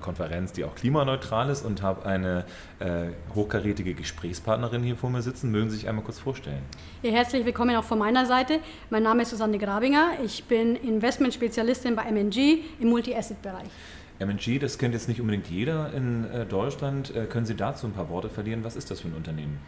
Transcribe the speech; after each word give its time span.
Konferenz, 0.00 0.52
die 0.52 0.64
auch 0.64 0.74
klimaneutral 0.74 1.50
ist 1.50 1.64
und 1.64 1.82
habe 1.82 2.06
eine 2.06 2.44
äh, 2.78 3.06
hochkarätige 3.34 3.94
Gesprächspartnerin 3.94 4.82
hier 4.82 4.96
vor 4.96 5.10
mir 5.10 5.22
sitzen. 5.22 5.50
Mögen 5.50 5.70
Sie 5.70 5.76
sich 5.76 5.88
einmal 5.88 6.04
kurz 6.04 6.18
vorstellen? 6.18 6.62
Ja, 7.02 7.10
herzlich 7.10 7.44
willkommen 7.44 7.76
auch 7.76 7.84
von 7.84 7.98
meiner 7.98 8.26
Seite. 8.26 8.60
Mein 8.90 9.02
Name 9.02 9.22
ist 9.22 9.30
Susanne 9.30 9.58
Grabinger. 9.58 10.12
Ich 10.24 10.44
bin 10.44 10.76
Investmentspezialistin 10.76 11.96
bei 11.96 12.10
MNG 12.10 12.60
im 12.80 12.88
Multi-Asset-Bereich. 12.88 13.68
MNG, 14.20 14.58
das 14.58 14.78
kennt 14.78 14.94
jetzt 14.94 15.08
nicht 15.08 15.20
unbedingt 15.20 15.46
jeder 15.48 15.92
in 15.92 16.24
äh, 16.30 16.44
Deutschland. 16.44 17.14
Äh, 17.14 17.26
können 17.26 17.46
Sie 17.46 17.54
dazu 17.54 17.86
ein 17.86 17.92
paar 17.92 18.08
Worte 18.08 18.28
verlieren? 18.28 18.64
Was 18.64 18.74
ist 18.74 18.90
das 18.90 19.00
für 19.00 19.08
ein 19.08 19.14
Unternehmen? 19.14 19.58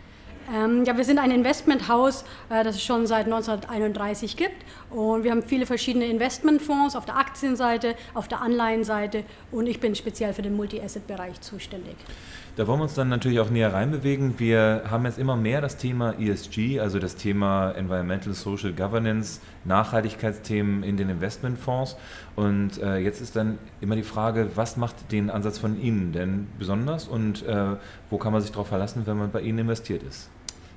Ähm, 0.52 0.84
ja, 0.84 0.96
wir 0.96 1.04
sind 1.04 1.18
ein 1.18 1.30
Investmenthaus, 1.30 2.24
äh, 2.48 2.64
das 2.64 2.76
es 2.76 2.82
schon 2.82 3.06
seit 3.06 3.26
1931 3.26 4.36
gibt. 4.36 4.64
Und 4.90 5.22
wir 5.22 5.30
haben 5.30 5.42
viele 5.42 5.66
verschiedene 5.66 6.06
Investmentfonds 6.06 6.96
auf 6.96 7.04
der 7.04 7.16
Aktienseite, 7.16 7.94
auf 8.14 8.26
der 8.26 8.40
Anleihenseite 8.40 9.24
und 9.52 9.66
ich 9.66 9.78
bin 9.78 9.94
speziell 9.94 10.32
für 10.32 10.42
den 10.42 10.56
Multi-Asset-Bereich 10.56 11.40
zuständig. 11.40 11.94
Da 12.56 12.66
wollen 12.66 12.80
wir 12.80 12.84
uns 12.84 12.94
dann 12.94 13.08
natürlich 13.08 13.38
auch 13.38 13.48
näher 13.48 13.72
reinbewegen. 13.72 14.38
Wir 14.38 14.82
haben 14.90 15.04
jetzt 15.04 15.18
immer 15.18 15.36
mehr 15.36 15.60
das 15.60 15.76
Thema 15.76 16.14
ESG, 16.18 16.80
also 16.80 16.98
das 16.98 17.14
Thema 17.14 17.70
Environmental 17.70 18.34
Social 18.34 18.72
Governance, 18.72 19.40
Nachhaltigkeitsthemen 19.64 20.82
in 20.82 20.96
den 20.96 21.08
Investmentfonds. 21.08 21.96
Und 22.34 22.82
äh, 22.82 22.98
jetzt 22.98 23.20
ist 23.20 23.36
dann 23.36 23.58
immer 23.80 23.94
die 23.94 24.02
Frage, 24.02 24.50
was 24.56 24.76
macht 24.76 25.12
den 25.12 25.30
Ansatz 25.30 25.58
von 25.58 25.80
Ihnen 25.80 26.12
denn 26.12 26.48
besonders 26.58 27.06
und 27.06 27.46
äh, 27.46 27.76
wo 28.10 28.18
kann 28.18 28.32
man 28.32 28.42
sich 28.42 28.50
darauf 28.50 28.66
verlassen, 28.66 29.02
wenn 29.06 29.16
man 29.16 29.30
bei 29.30 29.42
Ihnen 29.42 29.60
investiert 29.60 30.02
ist? 30.02 30.28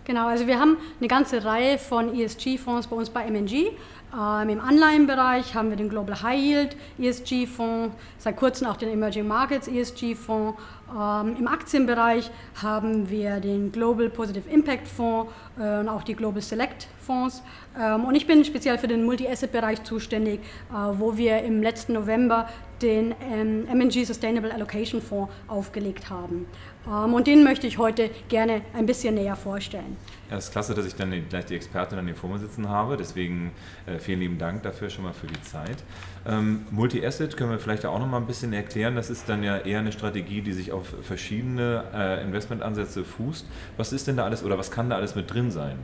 Genau, 0.06 0.28
also 0.28 0.48
wir 0.48 0.60
haben 0.60 0.78
eine 1.00 1.08
ganze 1.08 1.46
Reihe 1.46 1.78
von 1.78 2.14
ESG-Fonds 2.14 2.88
bei 2.88 2.96
uns 2.96 3.10
bei 3.10 3.26
MNG. 3.30 3.72
Ähm, 4.14 4.50
Im 4.50 4.60
Anleihenbereich 4.60 5.56
haben 5.56 5.70
wir 5.70 5.78
den 5.78 5.88
Global 5.88 6.22
High 6.22 6.40
Yield 6.40 6.78
ESG-Fonds, 7.00 7.96
seit 8.18 8.36
kurzem 8.36 8.68
auch 8.68 8.76
den 8.76 8.90
Emerging 8.90 9.28
Markets 9.28 9.70
ESG-Fonds. 9.70 10.60
Ähm, 10.92 11.36
Im 11.40 11.48
Aktienbereich 11.48 12.30
haben 12.62 13.10
wir 13.10 13.40
den 13.40 13.72
Global 13.72 14.10
Positive 14.10 14.48
Impact 14.50 14.90
Fonds 14.90 15.32
äh, 15.58 15.80
und 15.80 15.88
auch 15.88 16.04
die 16.04 16.16
Global 16.16 16.42
Select 16.42 16.88
Fonds. 17.00 17.42
Ähm, 17.80 18.04
und 18.04 18.16
ich 18.16 18.28
bin 18.28 18.44
speziell 18.44 18.78
für 18.78 18.90
den 18.90 19.06
Multi-Asset-Bereich 19.06 19.84
zuständig, 19.84 20.42
äh, 20.42 20.74
wo 21.00 21.18
wir 21.18 21.42
im 21.44 21.64
letzten 21.64 21.94
November 21.94 22.50
den 22.84 23.16
ähm, 23.32 23.64
MNG 23.64 24.06
Sustainable 24.06 24.54
Allocation 24.54 25.02
Fonds 25.02 25.32
aufgelegt 25.48 26.10
haben. 26.10 26.46
Ähm, 26.88 27.14
und 27.14 27.28
den 27.28 27.44
möchte 27.44 27.66
ich 27.66 27.78
heute 27.78 28.10
gerne 28.30 28.62
ein 28.74 28.86
bisschen 28.86 29.16
näher 29.16 29.36
vorstellen. 29.36 29.98
Ja, 30.30 30.38
es 30.38 30.46
ist 30.46 30.52
klasse, 30.52 30.74
dass 30.74 30.86
ich 30.86 30.96
dann 30.96 31.12
gleich 31.30 31.46
die 31.46 31.56
Expertin 31.56 31.98
an 31.98 32.14
vor 32.16 32.30
mir 32.30 32.40
sitzen 32.40 32.70
habe. 32.70 32.98
Deswegen 32.98 33.52
äh, 33.86 34.00
vielen 34.00 34.20
lieben 34.20 34.38
Dank 34.38 34.64
dafür 34.64 34.90
schon 34.90 35.04
mal 35.04 35.14
für 35.14 35.28
die 35.28 35.42
Zeit. 35.42 35.78
Ähm, 36.26 36.66
Multi-Asset 36.72 37.38
können 37.38 37.52
wir 37.52 37.60
vielleicht 37.60 37.86
auch 37.86 38.00
noch 38.00 38.08
mal 38.08 38.18
ein 38.18 38.28
bisschen 38.28 38.54
erklären. 38.54 38.96
Das 38.96 39.10
ist 39.10 39.30
dann 39.30 39.44
ja 39.44 39.58
eher 39.58 39.80
eine 39.80 39.92
Strategie, 39.92 40.42
die 40.42 40.54
sich 40.54 40.72
auf 40.72 40.94
verschiedene 41.02 41.84
äh, 41.94 42.24
Investmentansätze 42.24 43.04
fußt. 43.04 43.46
Was 43.78 43.94
ist 43.94 44.08
denn 44.08 44.18
da 44.18 44.26
alles 44.26 44.44
oder 44.44 44.58
was 44.58 44.72
kann 44.72 44.90
da 44.90 44.98
alles 44.98 45.16
mit 45.16 45.34
drin 45.34 45.52
sein? 45.52 45.78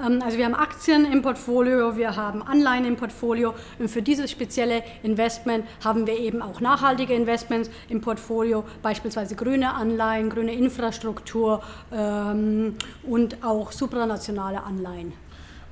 Ähm, 0.00 0.22
also 0.22 0.38
wir 0.38 0.44
haben 0.44 0.54
Aktien 0.54 1.04
im 1.04 1.22
Portfolio, 1.22 1.96
wir 1.96 2.16
haben 2.16 2.42
Anleihen 2.42 2.84
im 2.84 2.96
Portfolio 2.96 3.54
und 3.78 3.88
für 3.88 4.02
dieses 4.02 4.30
spezielle 4.30 4.82
Investment 5.02 5.64
haben 5.84 6.06
wir 6.06 6.18
eben 6.18 6.42
auch 6.42 6.60
nachhaltige 6.60 7.14
Investments 7.14 7.70
im 7.88 8.00
Portfolio, 8.00 8.64
beispielsweise 8.82 9.34
grüne 9.34 9.74
Anleihen, 9.74 10.30
grüne 10.30 10.52
Infrastruktur 10.52 11.62
ähm, 11.92 12.76
und 13.02 13.42
auch 13.44 13.72
supranationale 13.72 14.62
Anleihen. 14.62 15.12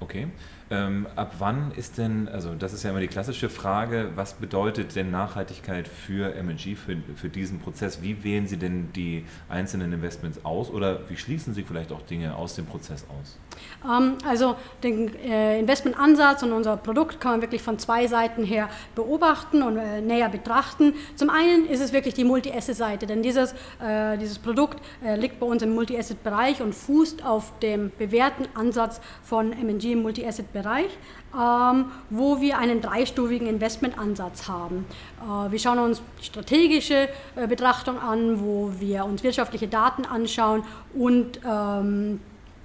Okay. 0.00 0.28
Ähm, 0.72 1.08
ab 1.16 1.34
wann 1.40 1.72
ist 1.72 1.98
denn, 1.98 2.28
also 2.28 2.54
das 2.54 2.72
ist 2.72 2.84
ja 2.84 2.90
immer 2.90 3.00
die 3.00 3.08
klassische 3.08 3.48
Frage, 3.48 4.10
was 4.14 4.34
bedeutet 4.34 4.94
denn 4.94 5.10
Nachhaltigkeit 5.10 5.88
für 5.88 6.32
MG, 6.36 6.76
für, 6.76 6.96
für 7.16 7.28
diesen 7.28 7.58
Prozess? 7.58 8.02
Wie 8.02 8.22
wählen 8.22 8.46
Sie 8.46 8.56
denn 8.56 8.92
die 8.92 9.24
einzelnen 9.48 9.92
Investments 9.92 10.44
aus 10.44 10.70
oder 10.70 11.00
wie 11.08 11.16
schließen 11.16 11.54
Sie 11.54 11.64
vielleicht 11.64 11.90
auch 11.90 12.02
Dinge 12.02 12.36
aus 12.36 12.54
dem 12.54 12.66
Prozess 12.66 13.04
aus? 13.20 13.36
Ähm, 13.84 14.18
also 14.24 14.54
den 14.84 15.12
äh, 15.24 15.58
Investmentansatz 15.58 16.44
und 16.44 16.52
unser 16.52 16.76
Produkt 16.76 17.20
kann 17.20 17.32
man 17.32 17.42
wirklich 17.42 17.62
von 17.62 17.80
zwei 17.80 18.06
Seiten 18.06 18.44
her 18.44 18.68
beobachten 18.94 19.64
und 19.64 19.76
äh, 19.76 20.00
näher 20.00 20.28
betrachten. 20.28 20.94
Zum 21.16 21.30
einen 21.30 21.66
ist 21.66 21.80
es 21.80 21.92
wirklich 21.92 22.14
die 22.14 22.24
Multi-Asset-Seite, 22.24 23.08
denn 23.08 23.24
dieses, 23.24 23.54
äh, 23.84 24.16
dieses 24.18 24.38
Produkt 24.38 24.80
äh, 25.04 25.16
liegt 25.16 25.40
bei 25.40 25.46
uns 25.46 25.64
im 25.64 25.74
Multi-Asset-Bereich 25.74 26.62
und 26.62 26.76
fußt 26.76 27.24
auf 27.24 27.58
dem 27.58 27.90
bewährten 27.98 28.46
Ansatz 28.54 29.00
von 29.24 29.52
MG 29.52 29.94
im 29.94 30.02
Multi-Asset-Bereich. 30.02 30.59
Bereich, 30.62 30.90
ähm, 31.34 31.86
wo 32.10 32.40
wir 32.40 32.58
einen 32.58 32.80
dreistufigen 32.80 33.46
Investmentansatz 33.46 34.48
haben. 34.48 34.86
Äh, 35.20 35.50
wir 35.50 35.58
schauen 35.58 35.78
uns 35.78 36.02
strategische 36.20 37.08
äh, 37.36 37.46
Betrachtung 37.46 37.98
an, 37.98 38.40
wo 38.40 38.72
wir 38.78 39.04
uns 39.04 39.22
wirtschaftliche 39.22 39.68
Daten 39.68 40.04
anschauen 40.04 40.62
und 40.94 41.40
ähm, 41.46 42.20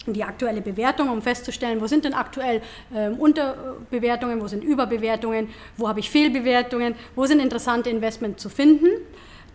die 0.08 0.24
aktuelle 0.24 0.62
Bewertung, 0.62 1.10
um 1.10 1.22
festzustellen, 1.22 1.82
wo 1.82 1.88
sind 1.88 2.06
denn 2.06 2.14
aktuell 2.14 2.62
ähm, 2.94 3.16
Unterbewertungen, 3.16 4.42
wo 4.42 4.48
sind 4.48 4.64
Überbewertungen, 4.64 5.50
wo 5.78 5.88
habe 5.88 6.00
ich 6.00 6.10
Fehlbewertungen, 6.10 6.96
wo 7.16 7.26
sind 7.26 7.40
interessante 7.40 7.90
Investments 7.90 8.42
zu 8.42 8.50
finden. 8.50 8.90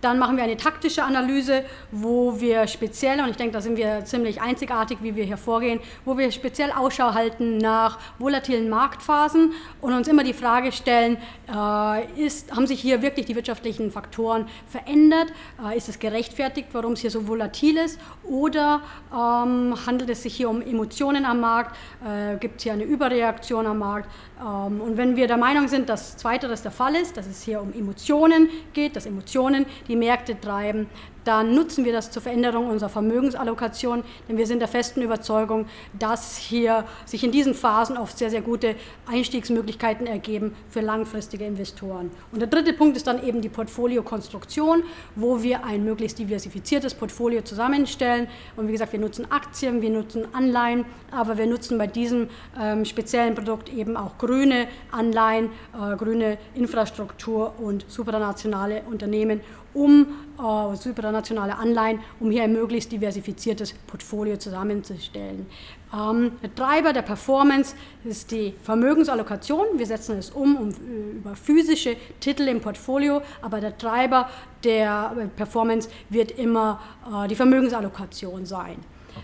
Dann 0.01 0.19
machen 0.19 0.37
wir 0.37 0.45
eine 0.45 0.57
taktische 0.57 1.03
Analyse, 1.03 1.65
wo 1.91 2.41
wir 2.41 2.67
speziell, 2.67 3.21
und 3.21 3.29
ich 3.29 3.37
denke, 3.37 3.53
da 3.53 3.61
sind 3.61 3.77
wir 3.77 4.05
ziemlich 4.05 4.41
einzigartig, 4.41 4.99
wie 5.03 5.15
wir 5.15 5.25
hier 5.25 5.37
vorgehen, 5.37 5.81
wo 6.05 6.17
wir 6.17 6.31
speziell 6.33 6.73
Ausschau 6.73 7.15
halten 7.15 7.59
nach 7.59 7.99
volatilen 8.19 8.69
Marktphasen 8.69 9.53
und 9.81 9.93
uns 9.93 10.09
immer 10.09 10.25
die 10.25 10.33
Frage 10.33 10.73
stellen, 10.73 11.19
äh, 11.49 12.25
ist, 12.25 12.55
haben 12.55 12.67
sich 12.67 12.81
hier 12.81 13.03
wirklich 13.03 13.27
die 13.27 13.37
wirtschaftlichen 13.37 13.91
Faktoren 13.91 14.47
verändert? 14.67 15.33
Äh, 15.65 15.77
ist 15.77 15.89
es 15.89 15.99
gerechtfertigt, 15.99 16.69
warum 16.73 16.93
es 16.93 17.01
hier 17.01 17.11
so 17.11 17.29
volatil 17.29 17.77
ist? 17.77 17.99
Oder 18.25 18.81
ähm, 19.13 19.75
handelt 19.87 20.11
es 20.11 20.23
sich 20.23 20.35
hier 20.35 20.49
um 20.49 20.63
Emotionen 20.63 21.25
am 21.25 21.41
Markt? 21.41 21.77
Äh, 22.05 22.37
Gibt 22.39 22.59
es 22.59 22.63
hier 22.63 22.73
eine 22.73 22.85
Überreaktion 22.85 23.67
am 23.67 23.79
Markt? 23.79 24.09
Ähm, 24.41 24.81
und 24.81 24.97
wenn 24.97 25.17
wir 25.17 25.27
der 25.27 25.37
Meinung 25.37 25.69
sind, 25.69 25.89
dass 25.89 26.17
Zweiteres 26.17 26.63
der 26.63 26.71
Fall 26.71 26.95
ist, 26.95 27.17
dass 27.17 27.27
es 27.27 27.43
hier 27.43 27.61
um 27.61 27.73
Emotionen 27.73 28.49
geht, 28.73 28.97
dass 28.97 29.07
Emotionen 29.07 29.67
die 29.91 29.97
Märkte 29.97 30.41
treiben, 30.41 30.87
dann 31.25 31.55
nutzen 31.55 31.85
wir 31.85 31.93
das 31.93 32.11
zur 32.11 32.23
Veränderung 32.23 32.69
unserer 32.69 32.89
Vermögensallokation, 32.89 34.05
denn 34.29 34.39
wir 34.39 34.47
sind 34.47 34.61
der 34.61 34.69
festen 34.69 35.03
Überzeugung, 35.03 35.67
dass 35.99 36.37
hier 36.37 36.85
sich 37.05 37.25
in 37.25 37.31
diesen 37.31 37.55
Phasen 37.55 37.99
oft 37.99 38.17
sehr, 38.17 38.31
sehr 38.31 38.41
gute 38.41 38.75
Einstiegsmöglichkeiten 39.07 40.07
ergeben 40.07 40.55
für 40.71 40.81
langfristige 40.81 41.45
Investoren. 41.45 42.11
Und 42.33 42.41
der 42.41 42.49
dritte 42.49 42.73
Punkt 42.73 42.97
ist 42.97 43.07
dann 43.07 43.23
eben 43.23 43.43
die 43.43 43.49
Portfoliokonstruktion, 43.49 44.83
wo 45.15 45.43
wir 45.43 45.65
ein 45.65 45.85
möglichst 45.85 46.19
diversifiziertes 46.19 46.95
Portfolio 46.95 47.43
zusammenstellen. 47.43 48.29
Und 48.57 48.69
wie 48.69 48.73
gesagt, 48.73 48.93
wir 48.93 49.01
nutzen 49.01 49.31
Aktien, 49.31 49.83
wir 49.83 49.91
nutzen 49.91 50.27
Anleihen, 50.33 50.87
aber 51.11 51.37
wir 51.37 51.47
nutzen 51.47 51.77
bei 51.77 51.87
diesem 51.87 52.29
ähm, 52.59 52.85
speziellen 52.85 53.35
Produkt 53.35 53.69
eben 53.69 53.97
auch 53.97 54.17
grüne 54.17 54.69
Anleihen, 54.91 55.51
äh, 55.75 55.97
grüne 55.97 56.39
Infrastruktur 56.55 57.55
und 57.59 57.85
supranationale 57.89 58.83
Unternehmen, 58.91 59.41
um 59.75 60.07
äh, 60.39 60.77
supranationale 60.77 61.57
Anleihen, 61.57 62.01
um 62.19 62.31
hier 62.31 62.45
ein 62.45 62.53
möglichst 62.53 62.91
diversifiziertes 62.93 63.75
Portfolio 63.87 64.37
zusammenzustellen. 64.37 65.47
Ähm, 65.93 66.33
der 66.43 66.55
Treiber 66.55 66.93
der 66.93 67.03
Performance 67.03 67.75
ist 68.05 68.31
die 68.31 68.55
Vermögensallokation. 68.63 69.67
Wir 69.77 69.87
setzen 69.87 70.19
es 70.19 70.31
um, 70.31 70.57
um 70.57 70.69
äh, 70.71 71.17
über 71.17 71.35
physische 71.35 71.97
Titel 72.21 72.49
im 72.49 72.61
Portfolio, 72.61 73.23
aber 73.43 73.61
der 73.61 73.77
Treiber 73.77 74.29
der 74.65 75.15
äh, 75.19 75.27
Performance 75.27 75.89
wird 76.09 76.33
immer 76.33 76.81
äh, 77.13 77.29
die 77.29 77.35
Vermögensallokation 77.35 78.47
sein. 78.47 78.77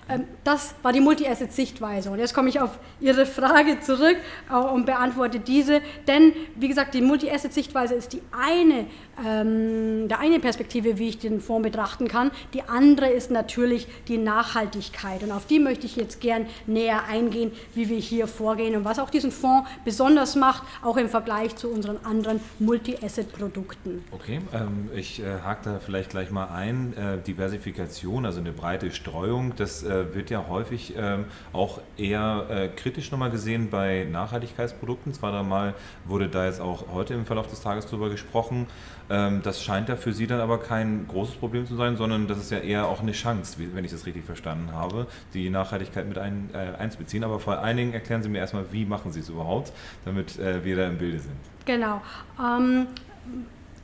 Ähm, 0.09 0.25
das 0.45 0.75
war 0.83 0.93
die 0.93 1.01
Multi-Asset-Sichtweise. 1.01 2.11
Und 2.11 2.19
jetzt 2.19 2.35
komme 2.35 2.49
ich 2.49 2.61
auf 2.61 2.79
Ihre 3.01 3.27
Frage 3.27 3.81
zurück 3.81 4.17
äh, 4.51 4.55
und 4.55 4.87
beantworte 4.87 5.41
diese. 5.41 5.81
Denn, 6.07 6.33
wie 6.55 6.69
gesagt, 6.69 6.95
die 6.95 7.03
Multi-Asset-Sichtweise 7.03 7.95
ist 7.95 8.13
die 8.13 8.23
eine, 8.33 8.87
ähm, 9.25 10.09
der 10.09 10.19
eine 10.21 10.41
Perspektive, 10.41 10.99
wie 10.99 11.09
ich 11.09 11.19
den 11.19 11.41
Fonds 11.41 11.69
betrachten 11.69 12.09
kann. 12.09 12.31
Die 12.55 12.63
andere 12.63 13.09
ist 13.09 13.31
natürlich 13.31 13.87
die 14.09 14.19
Nachhaltigkeit. 14.19 15.23
Und 15.23 15.33
auf 15.33 15.47
die 15.47 15.59
möchte 15.59 15.87
ich 15.87 15.97
jetzt 15.97 16.21
gern 16.21 16.47
näher 16.67 17.05
eingehen, 17.05 17.53
wie 17.75 17.89
wir 17.89 17.99
hier 17.99 18.27
vorgehen 18.27 18.77
und 18.77 18.85
was 18.85 18.99
auch 18.99 19.11
diesen 19.11 19.33
Fonds 19.33 19.69
besonders 19.85 20.37
macht, 20.37 20.63
auch 20.83 20.97
im 20.97 21.09
Vergleich 21.09 21.57
zu 21.57 21.69
unseren 21.69 21.99
anderen 22.05 22.41
Multi-Asset-Produkten. 22.59 24.05
Okay, 24.11 24.41
ähm, 24.55 24.91
ich 24.95 25.21
äh, 25.21 25.41
hake 25.45 25.61
da 25.65 25.79
vielleicht 25.79 26.11
gleich 26.11 26.31
mal 26.31 26.47
ein. 26.47 26.95
Äh, 26.97 27.19
Diversifikation, 27.19 28.25
also 28.25 28.41
eine 28.41 28.53
breite 28.53 28.91
Streuung, 28.91 29.55
das 29.57 29.67
das 29.67 29.83
äh, 29.87 30.15
wird 30.15 30.31
ja 30.31 30.47
häufig 30.49 30.95
ähm, 30.97 31.25
auch 31.53 31.81
eher 31.97 32.47
äh, 32.51 32.69
kritisch 32.69 33.11
nochmal 33.11 33.31
gesehen 33.31 33.71
bei 33.71 34.07
Nachhaltigkeitsprodukten. 34.11 35.15
Zwar 35.15 35.33
da 35.33 35.43
mal 35.43 35.75
wurde 36.05 36.29
da 36.29 36.45
jetzt 36.45 36.61
auch 36.61 36.85
heute 36.93 37.15
im 37.15 37.25
Verlauf 37.25 37.49
des 37.49 37.61
Tages 37.63 37.87
drüber 37.87 38.11
gesprochen. 38.11 38.67
Ähm, 39.09 39.41
das 39.43 39.63
scheint 39.63 39.89
ja 39.89 39.97
für 39.97 40.13
Sie 40.13 40.27
dann 40.27 40.41
aber 40.41 40.59
kein 40.59 41.07
großes 41.09 41.37
Problem 41.37 41.67
zu 41.67 41.77
sein, 41.77 41.97
sondern 41.97 42.27
das 42.27 42.39
ist 42.39 42.51
ja 42.51 42.59
eher 42.59 42.89
auch 42.89 43.01
eine 43.01 43.13
Chance, 43.13 43.57
wenn 43.73 43.85
ich 43.85 43.93
das 43.93 44.07
richtig 44.07 44.25
verstanden 44.25 44.73
habe, 44.73 45.07
die 45.33 45.49
Nachhaltigkeit 45.49 46.09
mit 46.09 46.19
ein, 46.19 46.51
äh, 46.53 46.77
einzubeziehen. 46.77 47.25
Aber 47.25 47.39
vor 47.39 47.59
allen 47.59 47.77
Dingen 47.77 47.93
erklären 47.93 48.23
Sie 48.23 48.29
mir 48.29 48.39
erstmal, 48.39 48.65
wie 48.73 48.85
machen 48.85 49.13
Sie 49.13 49.21
es 49.21 49.29
überhaupt, 49.29 49.73
damit 50.05 50.39
äh, 50.39 50.65
wir 50.65 50.77
da 50.77 50.87
im 50.89 50.99
Bilde 50.99 51.21
sind. 51.21 51.37
Genau. 51.65 52.01
Ähm, 52.41 52.87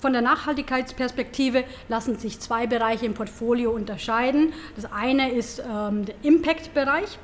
von 0.03 0.13
der 0.13 0.21
Nachhaltigkeitsperspektive 0.21 1.63
lassen 1.89 2.19
sich 2.19 2.41
zwei 2.41 2.67
Bereiche 2.67 3.07
im 3.07 3.15
Portfolio 3.15 3.71
unterscheiden. 3.71 4.53
Das 4.75 4.91
eine 4.91 5.31
ist 5.31 5.61
ähm, 5.61 6.05
der 6.05 6.17
Impact-Bereich 6.23 7.19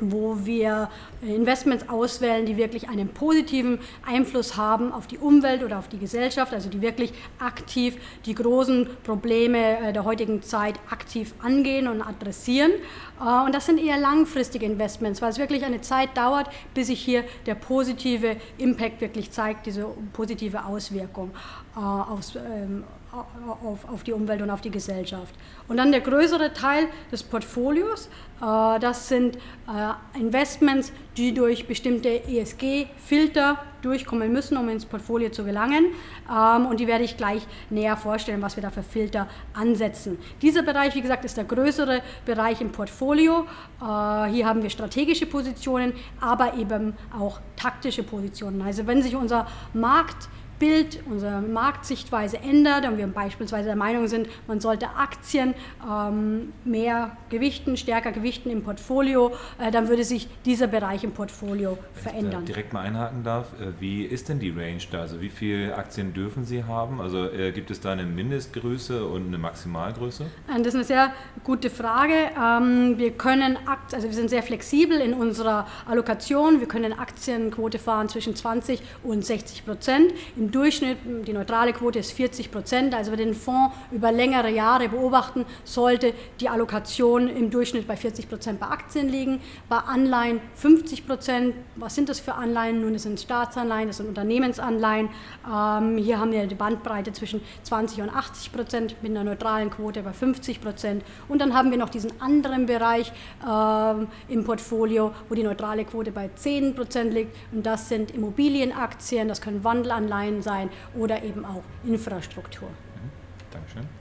wo 0.00 0.38
wir 0.44 0.90
Investments 1.22 1.88
auswählen, 1.88 2.46
die 2.46 2.56
wirklich 2.56 2.88
einen 2.88 3.08
positiven 3.08 3.78
Einfluss 4.06 4.56
haben 4.56 4.92
auf 4.92 5.06
die 5.06 5.18
Umwelt 5.18 5.62
oder 5.62 5.78
auf 5.78 5.88
die 5.88 5.98
Gesellschaft, 5.98 6.52
also 6.52 6.68
die 6.68 6.80
wirklich 6.80 7.12
aktiv 7.38 7.96
die 8.26 8.34
großen 8.34 8.88
Probleme 9.04 9.78
äh, 9.78 9.92
der 9.92 10.04
heutigen 10.04 10.42
Zeit 10.42 10.74
aktiv 10.90 11.34
angehen 11.42 11.88
und 11.88 12.02
adressieren. 12.02 12.72
Äh, 13.20 13.44
und 13.44 13.54
das 13.54 13.66
sind 13.66 13.78
eher 13.78 13.98
langfristige 13.98 14.66
Investments, 14.66 15.20
weil 15.22 15.30
es 15.30 15.38
wirklich 15.38 15.64
eine 15.64 15.80
Zeit 15.80 16.16
dauert, 16.16 16.48
bis 16.74 16.88
sich 16.88 17.00
hier 17.00 17.24
der 17.46 17.54
positive 17.54 18.36
Impact 18.58 19.00
wirklich 19.00 19.30
zeigt, 19.30 19.66
diese 19.66 19.86
positive 20.12 20.64
Auswirkung 20.64 21.30
äh, 21.76 21.80
aufs, 21.80 22.36
ähm, 22.36 22.84
auf, 23.12 23.88
auf 23.88 24.04
die 24.04 24.12
Umwelt 24.12 24.42
und 24.42 24.50
auf 24.50 24.60
die 24.60 24.70
Gesellschaft. 24.70 25.34
Und 25.68 25.76
dann 25.76 25.90
der 25.90 26.00
größere 26.00 26.52
Teil 26.52 26.86
des 27.10 27.22
Portfolios, 27.22 28.08
äh, 28.40 28.78
das 28.78 29.08
sind 29.08 29.36
äh, 29.36 30.18
Investments, 30.18 30.92
die 31.16 31.34
durch 31.34 31.66
bestimmte 31.66 32.24
ESG-Filter 32.24 33.58
durchkommen 33.82 34.32
müssen, 34.32 34.56
um 34.56 34.68
ins 34.68 34.84
Portfolio 34.84 35.30
zu 35.30 35.44
gelangen. 35.44 35.86
Ähm, 36.30 36.66
und 36.66 36.80
die 36.80 36.86
werde 36.86 37.04
ich 37.04 37.16
gleich 37.16 37.46
näher 37.68 37.96
vorstellen, 37.96 38.42
was 38.42 38.56
wir 38.56 38.62
da 38.62 38.70
für 38.70 38.82
Filter 38.82 39.28
ansetzen. 39.54 40.18
Dieser 40.42 40.62
Bereich, 40.62 40.94
wie 40.94 41.02
gesagt, 41.02 41.24
ist 41.24 41.36
der 41.36 41.44
größere 41.44 42.02
Bereich 42.24 42.60
im 42.60 42.72
Portfolio. 42.72 43.46
Äh, 43.80 44.30
hier 44.30 44.46
haben 44.46 44.62
wir 44.62 44.70
strategische 44.70 45.26
Positionen, 45.26 45.92
aber 46.20 46.54
eben 46.54 46.94
auch 47.18 47.40
taktische 47.56 48.02
Positionen. 48.02 48.62
Also 48.62 48.86
wenn 48.86 49.02
sich 49.02 49.16
unser 49.16 49.46
Markt 49.74 50.28
Bild, 50.60 51.02
unsere 51.10 51.40
Marktsichtweise 51.40 52.38
ändert 52.38 52.86
und 52.86 52.98
wir 52.98 53.06
beispielsweise 53.08 53.66
der 53.66 53.76
Meinung 53.76 54.06
sind, 54.06 54.28
man 54.46 54.60
sollte 54.60 54.90
Aktien 54.90 55.54
ähm, 55.84 56.52
mehr 56.64 57.16
gewichten, 57.30 57.76
stärker 57.76 58.12
gewichten 58.12 58.50
im 58.50 58.62
Portfolio, 58.62 59.32
äh, 59.58 59.72
dann 59.72 59.88
würde 59.88 60.04
sich 60.04 60.28
dieser 60.44 60.68
Bereich 60.68 61.02
im 61.02 61.12
Portfolio 61.12 61.78
Wenn 61.94 62.02
verändern. 62.02 62.42
Ich 62.42 62.52
direkt 62.52 62.72
mal 62.72 62.82
einhaken 62.82 63.24
darf, 63.24 63.54
äh, 63.54 63.72
wie 63.80 64.04
ist 64.04 64.28
denn 64.28 64.38
die 64.38 64.50
Range 64.50 64.82
da? 64.90 65.00
Also 65.00 65.20
wie 65.20 65.30
viele 65.30 65.74
Aktien 65.76 66.12
dürfen 66.12 66.44
Sie 66.44 66.62
haben? 66.62 67.00
Also 67.00 67.24
äh, 67.24 67.52
gibt 67.52 67.70
es 67.70 67.80
da 67.80 67.92
eine 67.92 68.04
Mindestgröße 68.04 69.04
und 69.06 69.28
eine 69.28 69.38
Maximalgröße? 69.38 70.24
Äh, 70.24 70.58
das 70.58 70.68
ist 70.68 70.74
eine 70.74 70.84
sehr 70.84 71.12
gute 71.42 71.70
Frage. 71.70 72.12
Ähm, 72.38 72.98
wir 72.98 73.12
können 73.12 73.56
Aktien, 73.66 73.96
also 73.96 74.08
wir 74.08 74.14
sind 74.14 74.28
sehr 74.28 74.42
flexibel 74.42 75.00
in 75.00 75.14
unserer 75.14 75.66
Allokation. 75.86 76.60
Wir 76.60 76.68
können 76.68 76.92
Aktienquote 76.92 77.78
fahren 77.78 78.10
zwischen 78.10 78.36
20 78.36 78.82
und 79.02 79.24
60 79.24 79.64
Prozent. 79.64 80.12
Durchschnitt, 80.50 80.98
die 81.26 81.32
neutrale 81.32 81.72
Quote 81.72 81.98
ist 81.98 82.12
40 82.12 82.50
Prozent. 82.50 82.94
Also 82.94 83.12
wenn 83.12 83.18
wir 83.18 83.26
den 83.26 83.34
Fonds 83.34 83.74
über 83.90 84.12
längere 84.12 84.50
Jahre 84.50 84.88
beobachten, 84.88 85.44
sollte 85.64 86.14
die 86.40 86.48
Allokation 86.48 87.28
im 87.28 87.50
Durchschnitt 87.50 87.86
bei 87.86 87.96
40 87.96 88.28
Prozent 88.28 88.60
bei 88.60 88.66
Aktien 88.66 89.08
liegen, 89.08 89.40
bei 89.68 89.78
Anleihen 89.78 90.40
50 90.54 91.06
Prozent. 91.06 91.54
Was 91.76 91.94
sind 91.94 92.08
das 92.08 92.20
für 92.20 92.34
Anleihen? 92.34 92.80
Nun, 92.80 92.92
das 92.92 93.02
sind 93.02 93.20
Staatsanleihen, 93.20 93.88
das 93.88 93.98
sind 93.98 94.08
Unternehmensanleihen. 94.08 95.08
Ähm, 95.46 95.96
hier 95.98 96.18
haben 96.18 96.32
wir 96.32 96.46
die 96.46 96.54
Bandbreite 96.54 97.12
zwischen 97.12 97.40
20 97.62 98.02
und 98.02 98.10
80 98.10 98.52
Prozent 98.52 98.96
mit 99.02 99.10
einer 99.10 99.24
neutralen 99.24 99.70
Quote 99.70 100.02
bei 100.02 100.12
50 100.12 100.60
Prozent. 100.60 101.04
Und 101.28 101.40
dann 101.40 101.54
haben 101.54 101.70
wir 101.70 101.78
noch 101.78 101.90
diesen 101.90 102.20
anderen 102.20 102.66
Bereich 102.66 103.12
ähm, 103.46 104.08
im 104.28 104.44
Portfolio, 104.44 105.12
wo 105.28 105.34
die 105.34 105.42
neutrale 105.42 105.84
Quote 105.84 106.12
bei 106.12 106.30
10 106.34 106.74
Prozent 106.74 107.14
liegt. 107.14 107.36
Und 107.52 107.66
das 107.66 107.88
sind 107.88 108.10
Immobilienaktien, 108.12 109.28
das 109.28 109.40
können 109.40 109.64
Wandelanleihen 109.64 110.39
sein 110.42 110.70
oder 110.96 111.22
eben 111.22 111.44
auch 111.44 111.62
Infrastruktur. 111.84 112.68
Mhm. 112.68 113.10
Dankeschön. 113.50 114.00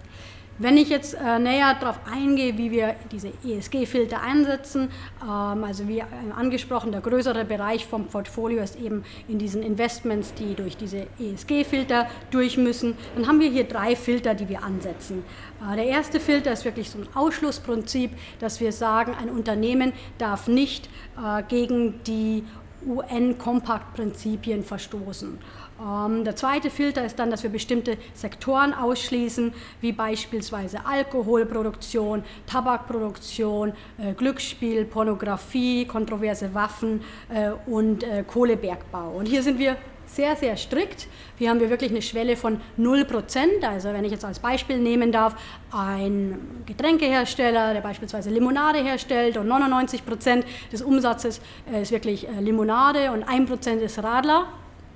Wenn 0.62 0.75
ich 0.75 0.89
jetzt 0.89 1.13
äh, 1.13 1.39
näher 1.39 1.74
darauf 1.80 2.01
eingehe, 2.06 2.57
wie 2.57 2.69
wir 2.69 2.97
diese 3.13 3.31
ESG-Filter 3.45 4.21
einsetzen, 4.21 4.89
ähm, 5.24 5.63
also 5.63 5.88
wie 5.88 6.03
angesprochen, 6.36 6.91
der 6.91 7.00
größere 7.00 7.45
Bereich 7.45 7.86
vom 7.86 8.07
Portfolio 8.07 8.62
ist 8.62 8.77
eben 8.77 9.06
in 9.30 9.39
diesen 9.39 9.63
Investments, 9.63 10.33
die 10.33 10.56
durch 10.56 10.75
diese 10.75 11.07
ESG-Filter 11.18 12.09
durch 12.30 12.57
müssen, 12.57 12.97
dann 13.15 13.25
haben 13.25 13.39
wir 13.39 13.50
hier 13.50 13.63
drei 13.63 13.95
Filter, 13.95 14.35
die 14.35 14.50
wir 14.50 14.62
ansetzen. 14.62 15.24
Äh, 15.62 15.77
der 15.77 15.85
erste 15.85 16.19
Filter 16.19 16.51
ist 16.51 16.65
wirklich 16.65 16.89
so 16.89 17.00
ein 17.00 17.07
Ausschlussprinzip, 17.15 18.12
dass 18.39 18.59
wir 18.59 18.74
sagen, 18.74 19.15
ein 19.18 19.30
Unternehmen 19.30 19.94
darf 20.18 20.50
nicht 20.50 20.89
äh, 21.18 21.42
gegen 21.44 22.03
die 22.03 22.44
UN-Kompakt-Prinzipien 22.85 24.65
verstoßen. 24.65 25.38
Ähm, 25.79 26.23
der 26.23 26.35
zweite 26.35 26.69
Filter 26.69 27.05
ist 27.05 27.17
dann, 27.19 27.31
dass 27.31 27.43
wir 27.43 27.49
bestimmte 27.49 27.97
Sektoren 28.13 28.73
ausschließen, 28.73 29.53
wie 29.81 29.91
beispielsweise 29.91 30.85
Alkoholproduktion, 30.85 32.23
Tabakproduktion, 32.47 33.73
äh, 33.97 34.13
Glücksspiel, 34.13 34.85
Pornografie, 34.85 35.85
kontroverse 35.85 36.53
Waffen 36.53 37.01
äh, 37.29 37.51
und 37.69 38.03
äh, 38.03 38.23
Kohlebergbau. 38.23 39.11
Und 39.17 39.27
hier 39.27 39.41
sind 39.43 39.59
wir 39.59 39.77
sehr, 40.05 40.35
sehr 40.35 40.57
strikt. 40.57 41.07
Hier 41.37 41.51
haben 41.51 41.59
wir 41.59 41.69
wirklich 41.69 41.91
eine 41.91 42.01
Schwelle 42.01 42.35
von 42.35 42.59
0%. 42.79 43.63
Also 43.63 43.93
wenn 43.93 44.03
ich 44.03 44.11
jetzt 44.11 44.25
als 44.25 44.39
Beispiel 44.39 44.79
nehmen 44.79 45.11
darf, 45.11 45.35
ein 45.71 46.63
Getränkehersteller, 46.65 47.75
der 47.75 47.81
beispielsweise 47.81 48.31
Limonade 48.31 48.79
herstellt 48.79 49.37
und 49.37 49.47
99% 49.47 50.43
des 50.71 50.81
Umsatzes 50.81 51.41
ist 51.79 51.91
wirklich 51.91 52.27
Limonade 52.39 53.11
und 53.11 53.23
1% 53.23 53.77
ist 53.77 54.01
Radler, 54.01 54.47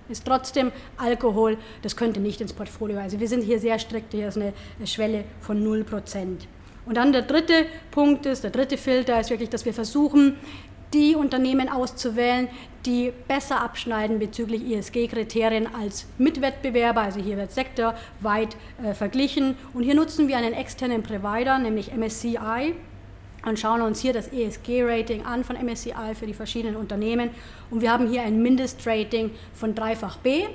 ist 0.10 0.26
trotzdem 0.26 0.72
Alkohol, 0.98 1.58
das 1.82 1.96
könnte 1.96 2.20
nicht 2.20 2.42
ins 2.42 2.54
Portfolio. 2.54 3.00
Also 3.00 3.20
wir 3.20 3.28
sind 3.28 3.44
hier 3.44 3.60
sehr 3.60 3.80
strikt, 3.80 4.14
hier 4.14 4.28
ist 4.28 4.38
eine 4.38 4.54
Schwelle 4.86 5.24
von 5.42 5.64
0%. 5.66 6.38
Und 6.86 6.98
dann 6.98 7.14
der 7.14 7.22
dritte 7.22 7.66
Punkt 7.92 8.26
ist, 8.26 8.44
der 8.44 8.52
dritte 8.52 8.78
Filter 8.78 9.20
ist 9.20 9.30
wirklich, 9.30 9.50
dass 9.50 9.66
wir 9.66 9.74
versuchen, 9.74 10.38
die 10.94 11.16
Unternehmen 11.16 11.70
auszuwählen, 11.70 12.48
die 12.86 13.12
besser 13.28 13.62
abschneiden 13.62 14.20
bezüglich 14.20 14.64
ESG-Kriterien 14.72 15.68
als 15.74 16.06
Mitwettbewerber. 16.18 17.02
Also 17.02 17.20
hier 17.20 17.38
wird 17.38 17.52
sektorweit 17.52 18.56
äh, 18.84 18.94
verglichen. 18.94 19.56
Und 19.74 19.84
hier 19.84 19.96
nutzen 19.96 20.28
wir 20.28 20.38
einen 20.38 20.54
externen 20.54 21.02
Provider, 21.02 21.58
nämlich 21.58 21.96
MSCI 21.96 22.76
und 23.46 23.60
schauen 23.60 23.82
uns 23.82 24.00
hier 24.00 24.14
das 24.14 24.30
ESG-Rating 24.30 25.26
an 25.26 25.44
von 25.44 25.56
MSCI 25.56 26.16
für 26.16 26.26
die 26.26 26.34
verschiedenen 26.34 26.76
Unternehmen. 26.76 27.30
Und 27.70 27.82
wir 27.82 27.92
haben 27.92 28.10
hier 28.10 28.24
ein 28.24 28.42
Mindestrating 28.42 29.32
von 29.54 29.76
dreifach 29.76 30.18
B. 30.18 30.46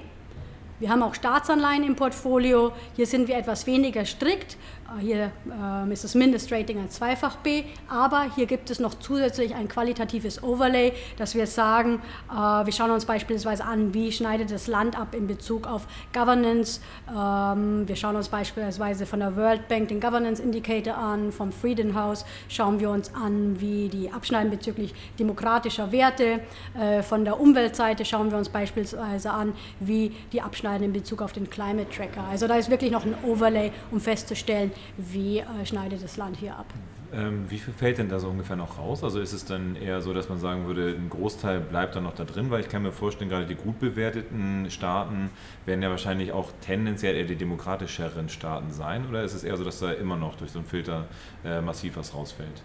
Wir 0.81 0.91
haben 0.91 1.03
auch 1.03 1.15
Staatsanleihen 1.15 1.85
im 1.85 1.97
Portfolio. 1.97 2.73
Hier 2.95 3.07
sind 3.07 3.27
wir 3.27 3.37
etwas 3.37 3.67
weniger 3.67 4.05
strikt. 4.05 4.57
Äh, 4.89 5.01
hier 5.01 5.31
ähm, 5.47 5.91
ist 5.93 6.05
das 6.05 6.15
Mindestrating 6.15 6.79
ein 6.79 6.91
Zweifach 6.91 7.37
B, 7.37 7.65
aber 7.89 8.27
hier 8.35 8.47
gibt 8.47 8.71
es 8.71 8.79
noch 8.79 8.95
zusätzlich 8.95 9.55
ein 9.55 9.69
qualitatives 9.69 10.43
Overlay, 10.43 10.93
dass 11.17 11.35
wir 11.35 11.47
sagen, 11.47 12.01
äh, 12.31 12.35
wir 12.35 12.73
schauen 12.73 12.91
uns 12.91 13.05
beispielsweise 13.05 13.65
an, 13.65 13.95
wie 13.95 14.13
schneidet 14.13 14.51
das 14.51 14.67
Land 14.67 14.99
ab 14.99 15.15
in 15.15 15.27
Bezug 15.27 15.67
auf 15.67 15.87
Governance. 16.13 16.81
Ähm, 17.09 17.87
wir 17.87 17.97
schauen 17.97 18.17
uns 18.17 18.29
beispielsweise 18.29 19.07
von 19.07 19.21
der 19.21 19.37
World 19.37 19.69
Bank 19.69 19.89
den 19.89 20.01
Governance 20.01 20.43
Indicator 20.43 20.97
an, 20.97 21.33
vom 21.33 21.53
Freedom 21.53 21.95
House 21.95 22.25
schauen 22.49 22.81
wir 22.81 22.91
uns 22.91 23.15
an, 23.15 23.61
wie 23.61 23.89
die 23.89 24.11
abschneiden 24.11 24.51
bezüglich 24.51 24.95
demokratischer 25.19 25.93
Werte. 25.93 26.41
Äh, 26.79 27.03
von 27.03 27.25
der 27.25 27.41
Umweltseite 27.41 28.05
schauen 28.05 28.31
wir 28.31 28.39
uns 28.39 28.49
beispielsweise 28.49 29.31
an, 29.31 29.53
wie 29.81 30.15
die 30.33 30.41
abschneiden 30.41 30.87
in 30.87 30.93
Bezug 30.93 31.23
auf 31.23 31.33
den 31.33 31.51
Climate 31.51 31.91
Tracker. 31.91 32.25
Also 32.31 32.47
da 32.47 32.57
ist 32.57 32.71
wirklich 32.71 32.91
noch 32.91 33.05
ein 33.05 33.15
Overlay, 33.25 33.73
um 33.91 34.01
festzustellen, 34.01 34.71
wie 34.97 35.39
äh, 35.39 35.67
schneidet 35.67 36.03
das 36.03 36.17
Land 36.17 36.37
hier 36.37 36.57
ab. 36.57 36.67
Ähm, 37.11 37.47
wie 37.49 37.59
viel 37.59 37.73
fällt 37.73 37.97
denn 37.97 38.11
da 38.11 38.19
so 38.19 38.29
ungefähr 38.29 38.57
noch 38.57 38.79
raus? 38.79 39.03
Also 39.03 39.21
ist 39.21 39.33
es 39.33 39.47
dann 39.47 39.77
eher 39.77 40.03
so, 40.03 40.13
dass 40.13 40.29
man 40.29 40.39
sagen 40.39 40.67
würde, 40.67 40.91
ein 40.91 41.09
Großteil 41.09 41.61
bleibt 41.61 41.97
dann 41.97 42.03
noch 42.03 42.15
da 42.15 42.25
drin, 42.25 42.51
weil 42.51 42.61
ich 42.61 42.69
kann 42.69 42.83
mir 42.83 42.93
vorstellen, 42.93 43.31
gerade 43.31 43.47
die 43.47 43.55
gut 43.55 43.81
bewerteten 43.81 44.71
Staaten 44.71 45.31
werden 45.65 45.83
ja 45.83 45.89
wahrscheinlich 45.89 46.33
auch 46.33 46.51
tendenziell 46.61 47.17
eher 47.17 47.25
die 47.25 47.37
demokratischeren 47.37 48.29
Staaten 48.29 48.71
sein, 48.73 49.09
oder 49.09 49.23
ist 49.23 49.33
es 49.33 49.43
eher 49.43 49.57
so, 49.57 49.65
dass 49.65 49.81
da 49.81 49.93
immer 49.93 50.17
noch 50.17 50.37
durch 50.37 50.51
so 50.51 50.59
einen 50.59 50.69
Filter 50.69 51.07
äh, 51.45 51.63
massiv 51.63 51.97
was 51.97 52.15
rausfällt? 52.15 52.63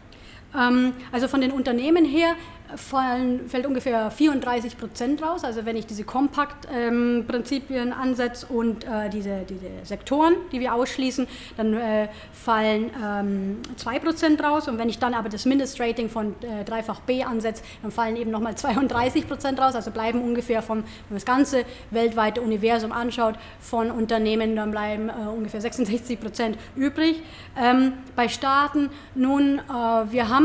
Ähm, 0.58 0.94
also 1.12 1.28
von 1.28 1.42
den 1.42 1.52
Unternehmen 1.52 2.06
her 2.06 2.36
fallen, 2.76 3.50
fällt 3.50 3.66
ungefähr 3.66 4.12
34 4.12 4.78
Prozent 4.78 5.22
raus. 5.22 5.44
Also 5.44 5.66
wenn 5.66 5.76
ich 5.76 5.86
diese 5.86 6.04
Kompakt-Prinzipien 6.04 7.88
ähm, 7.88 7.94
ansetze 7.94 8.48
und 8.48 8.84
äh, 8.84 9.10
diese, 9.10 9.46
diese 9.48 9.68
Sektoren, 9.84 10.34
die 10.52 10.60
wir 10.60 10.74
ausschließen, 10.74 11.28
dann 11.58 11.74
äh, 11.74 12.08
fallen 12.32 12.92
ähm, 13.04 13.58
2 13.76 14.00
Prozent 14.00 14.44
raus. 14.44 14.68
Und 14.68 14.78
wenn 14.78 14.90
ich 14.90 15.00
dann 15.00 15.14
aber 15.14 15.30
das 15.30 15.46
Mindestrating 15.46 16.10
von 16.10 16.36
äh, 16.42 16.64
dreifach 16.64 17.02
B 17.02 17.24
ansetze, 17.24 17.64
dann 17.82 17.92
fallen 17.92 18.16
eben 18.16 18.32
nochmal 18.32 18.56
32 18.56 19.28
Prozent 19.28 19.60
raus. 19.60 19.76
Also 19.76 19.92
bleiben 19.92 20.22
ungefähr 20.22 20.62
vom, 20.62 20.80
wenn 20.80 20.86
man 21.10 21.18
das 21.18 21.26
ganze 21.26 21.66
weltweite 21.92 22.42
Universum 22.42 22.92
anschaut, 22.92 23.36
von 23.60 23.92
Unternehmen, 23.92 24.56
dann 24.56 24.72
bleiben 24.72 25.10
äh, 25.10 25.14
ungefähr 25.28 25.62
66 25.62 26.20
Prozent 26.20 26.58
übrig. 26.76 27.22
Ähm, 27.62 27.94
bei 28.16 28.28
Staaten, 28.28 28.90
nun, 29.16 29.60
äh, 29.60 30.12
wir 30.12 30.30
haben 30.30 30.43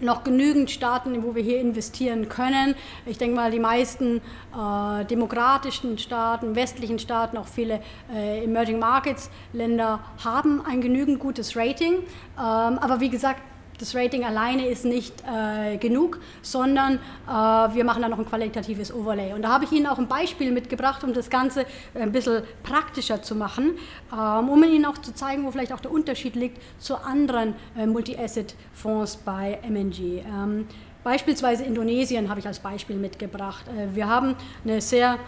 noch 0.00 0.24
genügend 0.24 0.70
Staaten, 0.70 1.22
wo 1.22 1.34
wir 1.34 1.42
hier 1.42 1.60
investieren 1.60 2.28
können. 2.28 2.74
Ich 3.06 3.18
denke 3.18 3.36
mal, 3.36 3.50
die 3.50 3.60
meisten 3.60 4.20
äh, 4.56 5.04
demokratischen 5.04 5.98
Staaten, 5.98 6.56
westlichen 6.56 6.98
Staaten, 6.98 7.36
auch 7.36 7.46
viele 7.46 7.80
äh, 8.14 8.44
Emerging 8.44 8.78
Markets 8.78 9.30
Länder 9.52 10.00
haben 10.24 10.64
ein 10.64 10.80
genügend 10.80 11.18
gutes 11.18 11.56
Rating. 11.56 11.94
Ähm, 11.94 12.02
aber 12.36 13.00
wie 13.00 13.10
gesagt, 13.10 13.42
das 13.80 13.94
Rating 13.94 14.24
alleine 14.24 14.68
ist 14.68 14.84
nicht 14.84 15.14
äh, 15.22 15.78
genug, 15.78 16.20
sondern 16.42 16.96
äh, 17.26 17.30
wir 17.30 17.84
machen 17.84 18.02
da 18.02 18.08
noch 18.08 18.18
ein 18.18 18.26
qualitatives 18.26 18.92
Overlay. 18.92 19.32
Und 19.32 19.42
da 19.42 19.48
habe 19.48 19.64
ich 19.64 19.72
Ihnen 19.72 19.86
auch 19.86 19.98
ein 19.98 20.06
Beispiel 20.06 20.52
mitgebracht, 20.52 21.02
um 21.02 21.14
das 21.14 21.30
Ganze 21.30 21.64
ein 21.94 22.12
bisschen 22.12 22.42
praktischer 22.62 23.22
zu 23.22 23.34
machen, 23.34 23.78
ähm, 24.12 24.48
um 24.48 24.62
Ihnen 24.62 24.84
auch 24.84 24.98
zu 24.98 25.14
zeigen, 25.14 25.44
wo 25.46 25.50
vielleicht 25.50 25.72
auch 25.72 25.80
der 25.80 25.92
Unterschied 25.92 26.36
liegt 26.36 26.60
zu 26.78 26.96
anderen 26.96 27.54
äh, 27.76 27.86
Multi-Asset-Fonds 27.86 29.16
bei 29.18 29.58
MNG. 29.66 30.22
Ähm, 30.26 30.66
Beispielsweise 31.02 31.64
Indonesien 31.64 32.28
habe 32.28 32.40
ich 32.40 32.46
als 32.46 32.58
Beispiel 32.58 32.96
mitgebracht. 32.96 33.64
Äh, 33.68 33.94
wir 33.94 34.08
haben 34.08 34.36
eine 34.64 34.80
sehr 34.80 35.18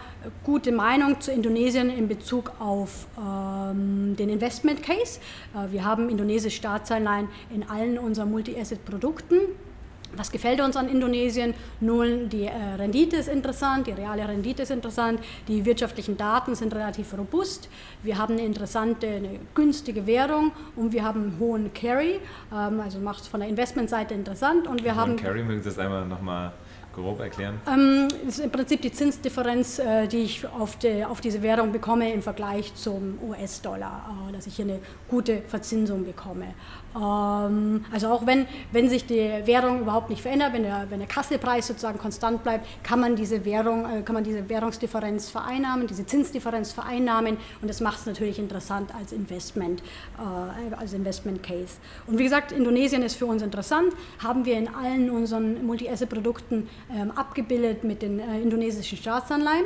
gute 0.43 0.71
Meinung 0.71 1.19
zu 1.19 1.31
Indonesien 1.31 1.89
in 1.89 2.07
Bezug 2.07 2.51
auf 2.59 3.07
ähm, 3.17 4.15
den 4.15 4.29
Investment 4.29 4.83
Case. 4.83 5.19
Äh, 5.55 5.71
wir 5.71 5.83
haben 5.83 6.09
indonesische 6.09 6.57
Staatsanleihen 6.57 7.27
in 7.53 7.67
allen 7.67 7.97
unseren 7.97 8.29
Multi-Asset-Produkten. 8.29 9.39
Was 10.15 10.31
gefällt 10.31 10.61
uns 10.61 10.75
an 10.75 10.87
Indonesien? 10.89 11.53
Nun, 11.79 12.29
die 12.29 12.45
äh, 12.45 12.51
Rendite 12.77 13.17
ist 13.17 13.27
interessant, 13.27 13.87
die 13.87 13.91
reale 13.91 14.27
Rendite 14.27 14.63
ist 14.63 14.71
interessant, 14.71 15.19
die 15.47 15.65
wirtschaftlichen 15.65 16.17
Daten 16.17 16.55
sind 16.55 16.73
relativ 16.73 17.17
robust, 17.17 17.69
wir 18.03 18.17
haben 18.17 18.33
eine 18.33 18.45
interessante, 18.45 19.07
eine 19.07 19.39
günstige 19.55 20.05
Währung 20.05 20.51
und 20.75 20.93
wir 20.93 21.03
haben 21.03 21.23
einen 21.23 21.39
hohen 21.39 21.73
Carry, 21.73 22.19
ähm, 22.53 22.79
also 22.79 22.99
macht 22.99 23.21
es 23.21 23.27
von 23.27 23.39
der 23.39 23.49
Investmentseite 23.49 24.13
interessant 24.13 24.67
und 24.67 24.83
wir 24.83 24.95
haben... 24.95 25.15
Carry, 25.15 25.43
mögen 25.43 25.61
Sie 25.61 25.69
das 25.69 25.79
einmal 25.79 26.05
nochmal 26.05 26.53
grob 26.93 27.19
erklären? 27.19 27.59
Ähm, 27.67 28.07
das 28.25 28.39
ist 28.39 28.45
im 28.45 28.51
Prinzip 28.51 28.81
die 28.81 28.91
Zinsdifferenz, 28.91 29.79
äh, 29.79 30.07
die 30.07 30.23
ich 30.23 30.47
auf, 30.47 30.77
die, 30.77 31.03
auf, 31.03 31.21
diese 31.21 31.41
Währung 31.41 31.71
bekomme 31.71 32.11
im 32.13 32.21
Vergleich 32.21 32.73
zum 32.75 33.17
US-Dollar, 33.27 34.27
äh, 34.29 34.33
dass 34.33 34.47
ich 34.47 34.55
hier 34.55 34.65
eine 34.65 34.79
gute 35.09 35.41
Verzinsung 35.47 36.05
bekomme. 36.05 36.53
Ähm, 36.95 37.85
also 37.91 38.07
auch 38.09 38.25
wenn, 38.25 38.45
wenn 38.71 38.89
sich 38.89 39.05
die 39.05 39.31
Währung 39.45 39.81
überhaupt 39.81 40.09
nicht 40.09 40.21
verändert, 40.21 40.53
wenn 40.53 40.63
der, 40.63 40.85
wenn 40.89 40.99
der 40.99 41.07
Kassepreis 41.07 41.67
sozusagen 41.67 41.97
konstant 41.97 42.43
bleibt, 42.43 42.67
kann 42.83 42.99
man 42.99 43.15
diese 43.15 43.43
Währung, 43.45 43.85
äh, 43.85 44.01
kann 44.03 44.13
man 44.13 44.23
diese 44.23 44.47
Währungsdifferenz 44.47 45.29
vereinnahmen, 45.29 45.87
diese 45.87 46.05
Zinsdifferenz 46.05 46.71
vereinnahmen 46.71 47.37
und 47.61 47.67
das 47.67 47.81
macht 47.81 47.99
es 47.99 48.05
natürlich 48.05 48.39
interessant 48.39 48.93
als 48.95 49.11
Investment, 49.11 49.81
äh, 50.17 50.75
als 50.75 50.93
Investment 50.93 51.41
Case. 51.41 51.77
Und 52.07 52.17
wie 52.17 52.23
gesagt, 52.23 52.51
Indonesien 52.51 53.01
ist 53.01 53.15
für 53.15 53.25
uns 53.25 53.41
interessant, 53.41 53.93
haben 54.23 54.45
wir 54.45 54.57
in 54.57 54.67
allen 54.73 55.09
unseren 55.09 55.65
Multi-Asset-Produkten 55.65 56.69
ähm, 56.91 57.11
abgebildet 57.11 57.83
mit 57.83 58.01
den 58.01 58.19
äh, 58.19 58.39
indonesischen 58.41 58.97
Staatsanleihen. 58.97 59.65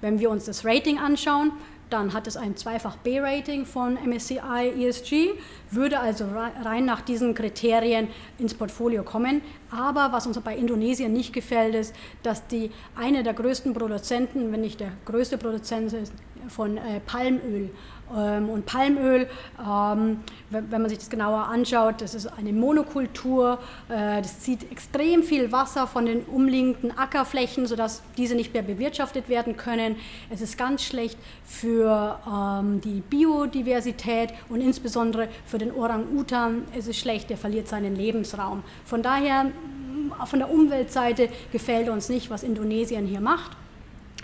Wenn 0.00 0.18
wir 0.18 0.30
uns 0.30 0.44
das 0.44 0.64
Rating 0.64 0.98
anschauen, 0.98 1.52
dann 1.90 2.12
hat 2.12 2.26
es 2.26 2.36
ein 2.36 2.56
zweifach 2.56 2.96
B-Rating 2.96 3.64
von 3.64 3.94
MSCI 3.94 4.72
ESG, 4.78 5.30
würde 5.70 5.98
also 5.98 6.26
rein 6.62 6.84
nach 6.84 7.00
diesen 7.00 7.34
Kriterien 7.34 8.08
ins 8.38 8.54
Portfolio 8.54 9.02
kommen. 9.02 9.40
Aber 9.70 10.12
was 10.12 10.26
uns 10.26 10.38
bei 10.40 10.56
Indonesien 10.56 11.12
nicht 11.12 11.32
gefällt, 11.32 11.74
ist, 11.74 11.94
dass 12.22 12.46
die 12.46 12.70
eine 12.94 13.22
der 13.22 13.34
größten 13.34 13.72
Produzenten, 13.72 14.52
wenn 14.52 14.60
nicht 14.60 14.80
der 14.80 14.92
größte 15.06 15.38
Produzent 15.38 15.92
ist, 15.92 16.12
von 16.48 16.76
äh, 16.76 17.00
Palmöl 17.04 17.70
und 18.10 18.66
Palmöl, 18.66 19.28
ähm, 19.60 20.20
wenn, 20.50 20.70
man 20.70 20.88
sich 20.88 20.98
das 20.98 21.10
genauer 21.10 21.44
anschaut, 21.44 22.00
das 22.00 22.14
ist 22.14 22.26
eine 22.26 22.52
Monokultur, 22.52 23.58
äh, 23.88 24.22
das 24.22 24.40
zieht 24.40 24.70
extrem 24.72 25.22
viel 25.22 25.52
Wasser 25.52 25.86
von 25.86 26.06
den 26.06 26.22
umliegenden 26.22 26.96
Ackerflächen, 26.96 27.66
sodass 27.66 28.02
diese 28.16 28.34
nicht 28.34 28.54
mehr 28.54 28.62
bewirtschaftet 28.62 29.28
werden 29.28 29.56
können. 29.56 29.96
Es 30.30 30.40
ist 30.40 30.56
ganz 30.56 30.82
schlecht 30.82 31.18
für 31.44 32.18
ähm, 32.26 32.80
die 32.80 33.00
Biodiversität 33.00 34.32
und 34.48 34.60
insbesondere 34.60 35.28
für 35.46 35.58
den 35.58 35.72
Orang-Utan 35.72 36.64
ist 36.76 36.88
es 36.88 36.98
schlecht, 36.98 37.30
der 37.30 37.36
verliert 37.36 37.68
seinen 37.68 37.94
Lebensraum. 37.94 38.62
Von 38.84 39.02
daher, 39.02 39.46
von 40.24 40.38
der 40.38 40.50
Umweltseite 40.50 41.28
gefällt 41.52 41.88
uns 41.88 42.08
nicht, 42.08 42.30
was 42.30 42.42
Indonesien 42.42 43.06
hier 43.06 43.20
macht. 43.20 43.56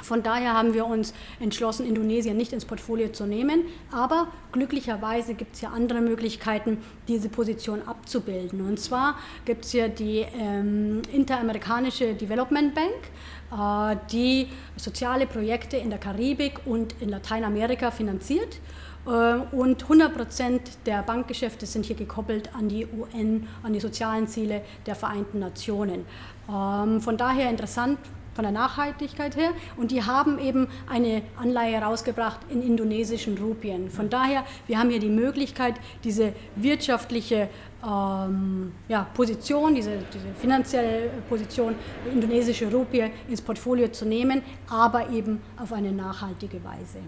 Von 0.02 0.22
daher 0.22 0.52
haben 0.54 0.74
wir 0.74 0.86
uns 0.86 1.14
entschlossen, 1.40 1.86
Indonesien 1.86 2.36
nicht 2.36 2.52
ins 2.52 2.64
Portfolio 2.64 3.08
zu 3.08 3.26
nehmen. 3.26 3.64
Aber 3.90 4.28
glücklicherweise 4.52 5.34
gibt 5.34 5.54
es 5.54 5.62
ja 5.62 5.70
andere 5.70 6.00
Möglichkeiten, 6.00 6.78
diese 7.08 7.28
Position 7.28 7.80
abzubilden. 7.86 8.60
Und 8.66 8.78
zwar 8.80 9.16
gibt 9.44 9.64
es 9.64 9.72
ja 9.72 9.88
die 9.88 10.26
ähm, 10.38 11.00
Interamerikanische 11.12 12.14
Development 12.14 12.74
Bank, 12.74 13.94
äh, 13.94 13.96
die 14.10 14.48
soziale 14.76 15.26
Projekte 15.26 15.76
in 15.76 15.90
der 15.90 15.98
Karibik 15.98 16.60
und 16.66 16.94
in 17.00 17.08
Lateinamerika 17.08 17.90
finanziert. 17.90 18.60
Äh, 19.06 19.10
und 19.10 19.82
100 19.82 20.14
Prozent 20.14 20.62
der 20.86 21.02
Bankgeschäfte 21.02 21.66
sind 21.66 21.86
hier 21.86 21.96
gekoppelt 21.96 22.54
an 22.54 22.68
die 22.68 22.86
UN, 22.86 23.46
an 23.62 23.72
die 23.72 23.80
sozialen 23.80 24.26
Ziele 24.26 24.62
der 24.86 24.94
Vereinten 24.94 25.38
Nationen. 25.38 26.04
Ähm, 26.48 27.00
von 27.00 27.16
daher 27.16 27.50
interessant, 27.50 27.98
von 28.34 28.44
der 28.44 28.52
Nachhaltigkeit 28.52 29.36
her. 29.36 29.50
Und 29.76 29.90
die 29.90 30.02
haben 30.02 30.38
eben 30.38 30.68
eine 30.88 31.22
Anleihe 31.36 31.80
rausgebracht 31.80 32.40
in 32.48 32.62
indonesischen 32.62 33.38
Rupien. 33.38 33.90
Von 33.90 34.10
daher, 34.10 34.44
wir 34.66 34.78
haben 34.78 34.90
hier 34.90 35.00
die 35.00 35.08
Möglichkeit, 35.08 35.74
diese 36.02 36.34
wirtschaftliche 36.56 37.48
ähm, 37.84 38.72
ja, 38.88 39.06
Position, 39.14 39.74
diese, 39.74 39.98
diese 40.12 40.28
finanzielle 40.38 41.10
Position 41.28 41.74
indonesische 42.12 42.70
Rupie 42.70 43.10
ins 43.28 43.40
Portfolio 43.40 43.88
zu 43.88 44.04
nehmen, 44.04 44.42
aber 44.68 45.10
eben 45.10 45.40
auf 45.56 45.72
eine 45.72 45.92
nachhaltige 45.92 46.62
Weise. 46.64 46.98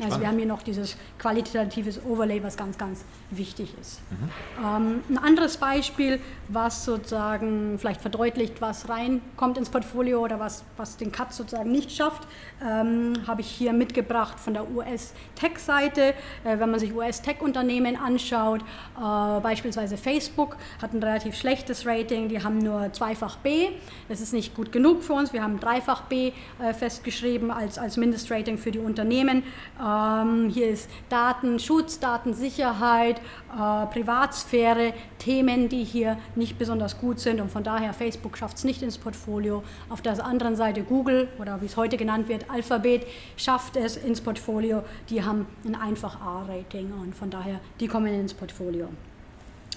Also 0.00 0.20
wir 0.20 0.26
haben 0.26 0.38
hier 0.38 0.46
noch 0.46 0.62
dieses 0.62 0.96
qualitatives 1.18 2.00
Overlay, 2.04 2.42
was 2.42 2.56
ganz, 2.56 2.78
ganz 2.78 3.04
wichtig 3.30 3.74
ist. 3.80 4.00
Mhm. 4.10 4.64
Ähm, 4.64 5.02
ein 5.10 5.18
anderes 5.18 5.58
Beispiel, 5.58 6.18
was 6.48 6.84
sozusagen 6.84 7.78
vielleicht 7.78 8.00
verdeutlicht, 8.00 8.60
was 8.60 8.88
reinkommt 8.88 9.58
ins 9.58 9.68
Portfolio 9.68 10.20
oder 10.20 10.40
was, 10.40 10.64
was 10.76 10.96
den 10.96 11.12
Cut 11.12 11.32
sozusagen 11.32 11.70
nicht 11.70 11.92
schafft, 11.92 12.26
ähm, 12.62 13.14
habe 13.26 13.42
ich 13.42 13.48
hier 13.48 13.72
mitgebracht 13.72 14.40
von 14.40 14.54
der 14.54 14.70
US-Tech-Seite. 14.70 16.14
Äh, 16.44 16.58
wenn 16.58 16.70
man 16.70 16.80
sich 16.80 16.94
US-Tech-Unternehmen 16.94 17.96
anschaut, 17.96 18.62
äh, 18.62 19.40
beispielsweise 19.40 19.96
Facebook 19.96 20.56
hat 20.80 20.94
ein 20.94 21.02
relativ 21.02 21.36
schlechtes 21.36 21.86
Rating, 21.86 22.28
die 22.28 22.42
haben 22.42 22.58
nur 22.58 22.92
zweifach 22.92 23.36
B. 23.36 23.68
Das 24.08 24.20
ist 24.20 24.32
nicht 24.32 24.54
gut 24.54 24.72
genug 24.72 25.02
für 25.02 25.12
uns. 25.12 25.32
Wir 25.32 25.42
haben 25.42 25.60
dreifach 25.60 26.02
B 26.02 26.32
äh, 26.60 26.72
festgeschrieben 26.72 27.50
als, 27.50 27.78
als 27.78 27.96
Mindestrating 27.96 28.56
für 28.56 28.70
die 28.70 28.78
Unternehmen. 28.78 29.42
Ähm, 29.82 30.48
hier 30.48 30.68
ist 30.68 30.88
Datenschutz, 31.08 31.98
Datensicherheit, 31.98 33.18
äh, 33.18 33.86
Privatsphäre, 33.86 34.94
Themen, 35.18 35.68
die 35.68 35.82
hier 35.82 36.18
nicht 36.36 36.56
besonders 36.58 36.98
gut 36.98 37.18
sind 37.18 37.40
und 37.40 37.50
von 37.50 37.64
daher 37.64 37.92
Facebook 37.92 38.38
schafft 38.38 38.58
es 38.58 38.64
nicht 38.64 38.82
ins 38.82 38.98
Portfolio. 38.98 39.64
Auf 39.88 40.00
der 40.00 40.24
anderen 40.24 40.54
Seite 40.54 40.84
Google 40.84 41.28
oder 41.40 41.60
wie 41.60 41.66
es 41.66 41.76
heute 41.76 41.96
genannt 41.96 42.28
wird, 42.28 42.48
Alphabet 42.48 43.06
schafft 43.36 43.76
es 43.76 43.96
ins 43.96 44.20
Portfolio. 44.20 44.84
Die 45.10 45.24
haben 45.24 45.46
ein 45.66 45.74
einfach 45.74 46.20
A-Rating 46.20 46.92
und 47.02 47.16
von 47.16 47.30
daher 47.30 47.58
die 47.80 47.88
kommen 47.88 48.14
ins 48.14 48.34
Portfolio. 48.34 48.88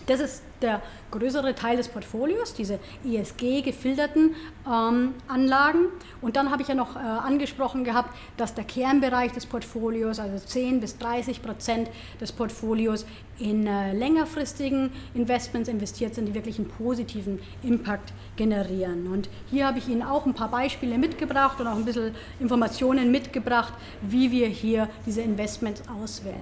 Das 0.05 0.19
ist 0.19 0.43
der 0.61 0.81
größere 1.11 1.55
Teil 1.55 1.77
des 1.77 1.87
Portfolios, 1.87 2.53
diese 2.53 2.79
ESG-gefilterten 3.05 4.35
ähm, 4.67 5.13
Anlagen. 5.27 5.87
Und 6.21 6.35
dann 6.35 6.51
habe 6.51 6.61
ich 6.61 6.67
ja 6.67 6.75
noch 6.75 6.95
äh, 6.95 6.99
angesprochen 6.99 7.83
gehabt, 7.83 8.15
dass 8.37 8.53
der 8.53 8.63
Kernbereich 8.63 9.31
des 9.31 9.45
Portfolios, 9.45 10.19
also 10.19 10.43
10 10.43 10.79
bis 10.79 10.97
30 10.97 11.41
Prozent 11.41 11.89
des 12.19 12.31
Portfolios, 12.31 13.05
in 13.39 13.67
äh, 13.67 13.93
längerfristigen 13.93 14.91
Investments 15.13 15.69
investiert 15.69 16.15
sind, 16.15 16.27
die 16.27 16.33
wirklich 16.33 16.57
einen 16.57 16.67
positiven 16.67 17.39
Impact 17.63 18.13
generieren. 18.35 19.07
Und 19.07 19.29
hier 19.49 19.67
habe 19.67 19.79
ich 19.79 19.87
Ihnen 19.87 20.03
auch 20.03 20.25
ein 20.25 20.33
paar 20.33 20.49
Beispiele 20.49 20.97
mitgebracht 20.97 21.59
und 21.59 21.67
auch 21.67 21.75
ein 21.75 21.85
bisschen 21.85 22.15
Informationen 22.39 23.11
mitgebracht, 23.11 23.73
wie 24.01 24.31
wir 24.31 24.47
hier 24.47 24.89
diese 25.05 25.21
Investments 25.21 25.83
auswählen. 25.89 26.35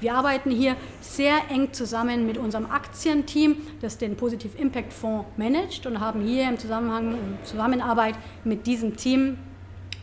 Wir 0.00 0.14
arbeiten 0.14 0.50
hier 0.50 0.76
sehr 1.00 1.36
eng 1.50 1.72
zusammen 1.72 2.26
mit 2.26 2.38
unserem 2.38 2.66
Aktien 2.66 2.94
Aktienteam, 2.94 3.56
das 3.80 3.98
den 3.98 4.16
Positive 4.16 4.56
Impact 4.56 4.92
Fonds 4.92 5.26
managt 5.36 5.86
und 5.86 6.00
haben 6.00 6.22
hier 6.22 6.48
im 6.48 6.58
Zusammenhang 6.58 7.14
und 7.14 7.46
Zusammenarbeit 7.46 8.14
mit 8.44 8.66
diesem 8.66 8.96
Team 8.96 9.38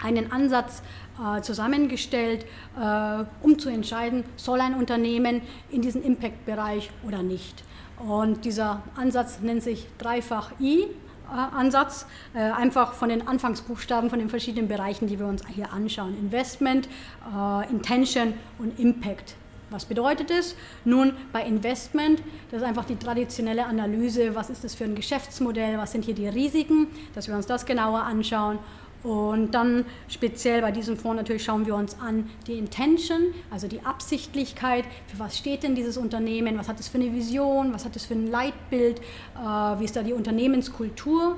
einen 0.03 0.31
Ansatz 0.31 0.81
äh, 1.19 1.41
zusammengestellt, 1.41 2.45
äh, 2.79 3.23
um 3.41 3.59
zu 3.59 3.69
entscheiden, 3.69 4.23
soll 4.35 4.61
ein 4.61 4.75
Unternehmen 4.75 5.41
in 5.69 5.81
diesen 5.81 6.03
Impact-Bereich 6.03 6.91
oder 7.07 7.23
nicht. 7.23 7.63
Und 7.99 8.45
dieser 8.45 8.81
Ansatz 8.95 9.39
nennt 9.41 9.63
sich 9.63 9.87
dreifach 9.97 10.51
I. 10.59 10.87
Ansatz, 11.31 12.05
äh, 12.33 12.39
einfach 12.39 12.93
von 12.93 13.07
den 13.07 13.25
Anfangsbuchstaben 13.25 14.09
von 14.09 14.19
den 14.19 14.27
verschiedenen 14.27 14.67
Bereichen, 14.67 15.07
die 15.07 15.17
wir 15.17 15.27
uns 15.27 15.43
hier 15.47 15.71
anschauen. 15.71 16.17
Investment, 16.19 16.89
äh, 17.33 17.69
Intention 17.69 18.33
und 18.59 18.77
Impact. 18.77 19.35
Was 19.69 19.85
bedeutet 19.85 20.29
das? 20.29 20.55
Nun, 20.83 21.13
bei 21.31 21.43
Investment, 21.43 22.21
das 22.51 22.61
ist 22.61 22.67
einfach 22.67 22.83
die 22.83 22.97
traditionelle 22.97 23.65
Analyse, 23.65 24.35
was 24.35 24.49
ist 24.49 24.65
das 24.65 24.75
für 24.75 24.83
ein 24.83 24.95
Geschäftsmodell, 24.95 25.77
was 25.77 25.93
sind 25.93 26.03
hier 26.03 26.13
die 26.13 26.27
Risiken, 26.27 26.87
dass 27.15 27.29
wir 27.29 27.35
uns 27.35 27.45
das 27.45 27.65
genauer 27.65 28.01
anschauen. 28.01 28.59
Und 29.03 29.51
dann 29.51 29.85
speziell 30.07 30.61
bei 30.61 30.71
diesem 30.71 30.95
Fonds 30.95 31.17
natürlich 31.17 31.43
schauen 31.43 31.65
wir 31.65 31.75
uns 31.75 31.97
an 31.99 32.29
die 32.45 32.53
Intention, 32.53 33.33
also 33.49 33.67
die 33.67 33.83
Absichtlichkeit, 33.83 34.85
für 35.07 35.17
was 35.17 35.37
steht 35.37 35.63
denn 35.63 35.73
dieses 35.73 35.97
Unternehmen, 35.97 36.57
was 36.57 36.69
hat 36.69 36.79
es 36.79 36.87
für 36.87 36.99
eine 36.99 37.11
Vision, 37.11 37.73
was 37.73 37.83
hat 37.83 37.95
es 37.95 38.05
für 38.05 38.13
ein 38.13 38.27
Leitbild, 38.27 38.99
äh, 38.99 39.39
wie 39.39 39.85
ist 39.85 39.95
da 39.95 40.03
die 40.03 40.13
Unternehmenskultur. 40.13 41.37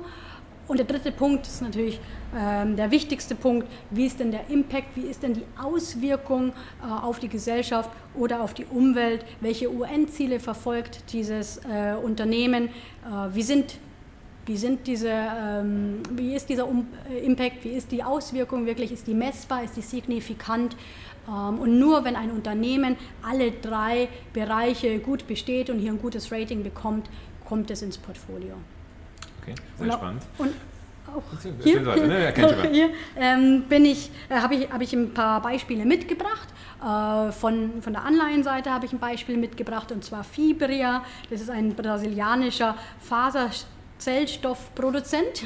Und 0.66 0.78
der 0.78 0.86
dritte 0.86 1.12
Punkt 1.12 1.46
ist 1.46 1.60
natürlich 1.60 2.00
ähm, 2.34 2.76
der 2.76 2.90
wichtigste 2.90 3.34
Punkt, 3.34 3.68
wie 3.90 4.06
ist 4.06 4.18
denn 4.18 4.30
der 4.30 4.48
Impact, 4.48 4.96
wie 4.96 5.02
ist 5.02 5.22
denn 5.22 5.34
die 5.34 5.44
Auswirkung 5.62 6.50
äh, 6.50 6.86
auf 7.02 7.18
die 7.18 7.28
Gesellschaft 7.28 7.90
oder 8.14 8.40
auf 8.40 8.54
die 8.54 8.64
Umwelt, 8.64 9.26
welche 9.40 9.70
UN-Ziele 9.70 10.40
verfolgt 10.40 11.12
dieses 11.12 11.58
äh, 11.58 11.94
Unternehmen, 12.02 12.68
äh, 12.68 13.34
wie 13.34 13.42
sind 13.42 13.74
wie, 14.46 14.56
sind 14.56 14.86
diese, 14.86 15.10
ähm, 15.10 16.02
wie 16.10 16.34
ist 16.34 16.48
dieser 16.48 16.66
um 16.66 16.86
äh, 17.10 17.18
Impact, 17.24 17.64
wie 17.64 17.70
ist 17.70 17.90
die 17.92 18.02
Auswirkung 18.02 18.66
wirklich, 18.66 18.92
ist 18.92 19.06
die 19.06 19.14
messbar, 19.14 19.64
ist 19.64 19.76
die 19.76 19.82
signifikant? 19.82 20.76
Ähm, 21.28 21.58
und 21.58 21.78
nur 21.78 22.04
wenn 22.04 22.16
ein 22.16 22.30
Unternehmen 22.30 22.96
alle 23.22 23.52
drei 23.52 24.08
Bereiche 24.32 24.98
gut 24.98 25.26
besteht 25.26 25.70
und 25.70 25.78
hier 25.78 25.92
ein 25.92 26.00
gutes 26.00 26.30
Rating 26.30 26.62
bekommt, 26.62 27.08
kommt 27.44 27.70
es 27.70 27.82
ins 27.82 27.98
Portfolio. 27.98 28.54
Okay, 29.40 29.54
sehr 29.76 29.86
und 29.86 29.92
spannend. 29.92 30.22
Und 30.38 30.54
auch 31.06 31.22
hier, 31.62 31.80
hier, 31.80 32.32
hier 32.72 32.90
ähm, 33.16 33.64
bin 33.68 33.84
ich, 33.84 34.10
äh, 34.28 34.36
habe 34.36 34.54
ich, 34.54 34.70
hab 34.70 34.80
ich 34.80 34.92
ein 34.92 35.12
paar 35.12 35.40
Beispiele 35.42 35.84
mitgebracht. 35.84 36.48
Äh, 36.82 37.32
von, 37.32 37.82
von 37.82 37.92
der 37.92 38.04
Anleihenseite 38.04 38.70
habe 38.70 38.86
ich 38.86 38.92
ein 38.92 38.98
Beispiel 38.98 39.36
mitgebracht 39.36 39.92
und 39.92 40.04
zwar 40.04 40.24
Fibria. 40.24 41.04
Das 41.30 41.40
ist 41.40 41.50
ein 41.50 41.74
brasilianischer 41.74 42.76
Faser 43.00 43.50
Zellstoffproduzent. 44.04 45.44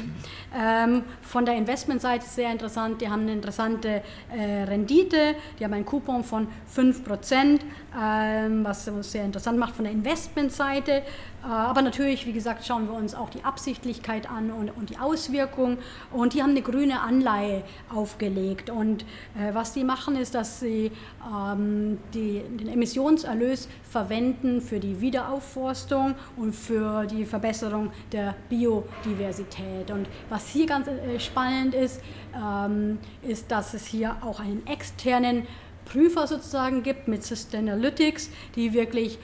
Ähm, 0.53 1.03
von 1.21 1.45
der 1.45 1.55
Investmentseite 1.55 2.25
sehr 2.25 2.51
interessant, 2.51 3.01
die 3.01 3.09
haben 3.09 3.21
eine 3.21 3.31
interessante 3.31 4.01
äh, 4.35 4.63
Rendite, 4.63 5.35
die 5.57 5.63
haben 5.63 5.73
einen 5.73 5.85
Coupon 5.85 6.25
von 6.25 6.47
5%, 6.75 7.59
ähm, 7.97 8.65
was 8.65 8.85
sehr 8.85 9.23
interessant 9.23 9.57
macht 9.57 9.75
von 9.75 9.85
der 9.85 9.93
Investmentseite. 9.93 11.03
Äh, 11.43 11.47
aber 11.47 11.81
natürlich, 11.81 12.25
wie 12.25 12.33
gesagt, 12.33 12.65
schauen 12.65 12.87
wir 12.87 12.93
uns 12.93 13.15
auch 13.15 13.29
die 13.29 13.43
Absichtlichkeit 13.43 14.29
an 14.29 14.51
und, 14.51 14.69
und 14.69 14.89
die 14.89 14.97
Auswirkung. 14.97 15.77
Und 16.11 16.33
die 16.33 16.41
haben 16.41 16.51
eine 16.51 16.61
grüne 16.61 17.01
Anleihe 17.01 17.63
aufgelegt. 17.93 18.69
Und 18.69 19.03
äh, 19.37 19.53
was 19.53 19.73
die 19.73 19.83
machen, 19.83 20.15
ist, 20.15 20.35
dass 20.35 20.59
sie 20.59 20.91
ähm, 21.25 21.97
die, 22.13 22.41
den 22.41 22.69
Emissionserlös 22.69 23.67
verwenden 23.89 24.61
für 24.61 24.79
die 24.79 25.01
Wiederaufforstung 25.01 26.15
und 26.37 26.53
für 26.53 27.05
die 27.05 27.25
Verbesserung 27.25 27.91
der 28.11 28.35
Biodiversität. 28.49 29.91
Und 29.91 30.07
was 30.29 30.49
hier 30.49 30.65
ganz 30.65 30.87
äh, 30.87 31.19
spannend 31.19 31.73
ist, 31.73 32.01
ähm, 32.35 32.99
ist, 33.21 33.51
dass 33.51 33.73
es 33.73 33.85
hier 33.85 34.17
auch 34.21 34.39
einen 34.39 34.65
externen 34.67 35.47
Prüfer 35.85 36.27
sozusagen 36.27 36.83
gibt 36.83 37.07
mit 37.07 37.23
Sustainalytics, 37.23 38.29
die 38.55 38.73
wirklich 38.73 39.17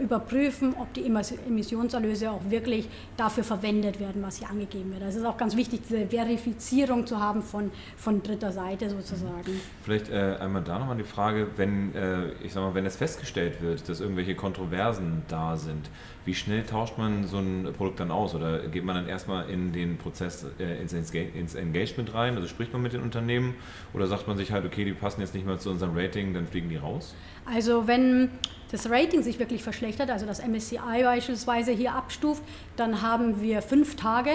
überprüfen, 0.00 0.74
ob 0.78 0.92
die 0.94 1.04
Emissionserlöse 1.06 2.30
auch 2.30 2.40
wirklich 2.48 2.88
dafür 3.16 3.44
verwendet 3.44 4.00
werden, 4.00 4.22
was 4.22 4.38
hier 4.38 4.48
angegeben 4.48 4.92
wird. 4.92 5.02
Also 5.02 5.18
es 5.18 5.24
ist 5.24 5.28
auch 5.28 5.36
ganz 5.36 5.56
wichtig, 5.56 5.80
diese 5.88 6.06
Verifizierung 6.06 7.06
zu 7.06 7.20
haben 7.20 7.42
von, 7.42 7.70
von 7.96 8.22
dritter 8.22 8.52
Seite 8.52 8.90
sozusagen. 8.90 9.60
Vielleicht 9.82 10.08
äh, 10.08 10.36
einmal 10.40 10.62
da 10.62 10.78
nochmal 10.78 10.96
die 10.96 11.04
Frage, 11.04 11.48
wenn, 11.56 11.94
äh, 11.94 12.32
ich 12.42 12.52
sag 12.52 12.62
mal, 12.62 12.74
wenn 12.74 12.86
es 12.86 12.96
festgestellt 12.96 13.60
wird, 13.60 13.88
dass 13.88 14.00
irgendwelche 14.00 14.34
Kontroversen 14.34 15.22
da 15.28 15.56
sind, 15.56 15.90
wie 16.26 16.34
schnell 16.34 16.64
tauscht 16.64 16.98
man 16.98 17.24
so 17.26 17.38
ein 17.38 17.72
Produkt 17.76 18.00
dann 18.00 18.10
aus? 18.10 18.34
Oder 18.34 18.66
geht 18.66 18.84
man 18.84 18.96
dann 18.96 19.08
erstmal 19.08 19.48
in 19.48 19.72
den 19.72 19.96
Prozess, 19.96 20.44
äh, 20.58 20.80
ins, 20.80 20.92
ins 20.92 21.54
Engagement 21.54 22.14
rein? 22.14 22.34
Also 22.34 22.48
spricht 22.48 22.72
man 22.72 22.82
mit 22.82 22.92
den 22.92 23.02
Unternehmen? 23.02 23.54
Oder 23.94 24.06
sagt 24.08 24.26
man 24.26 24.36
sich 24.36 24.50
halt, 24.50 24.64
okay, 24.66 24.84
die 24.84 24.92
passen 24.92 25.20
jetzt 25.20 25.34
nicht 25.34 25.46
mehr 25.46 25.58
zu 25.58 25.70
unserem 25.70 25.96
Rating, 25.96 26.34
dann 26.34 26.46
fliegen 26.46 26.68
die 26.68 26.76
raus? 26.76 27.14
Also 27.46 27.86
wenn 27.86 28.30
das 28.76 28.90
Rating 28.90 29.22
sich 29.22 29.38
wirklich 29.38 29.62
verschlechtert, 29.62 30.10
also 30.10 30.26
das 30.26 30.46
MSCI 30.46 31.02
beispielsweise 31.02 31.72
hier 31.72 31.94
abstuft, 31.94 32.42
dann 32.76 33.00
haben 33.00 33.40
wir 33.40 33.62
fünf 33.62 33.96
Tage, 33.96 34.30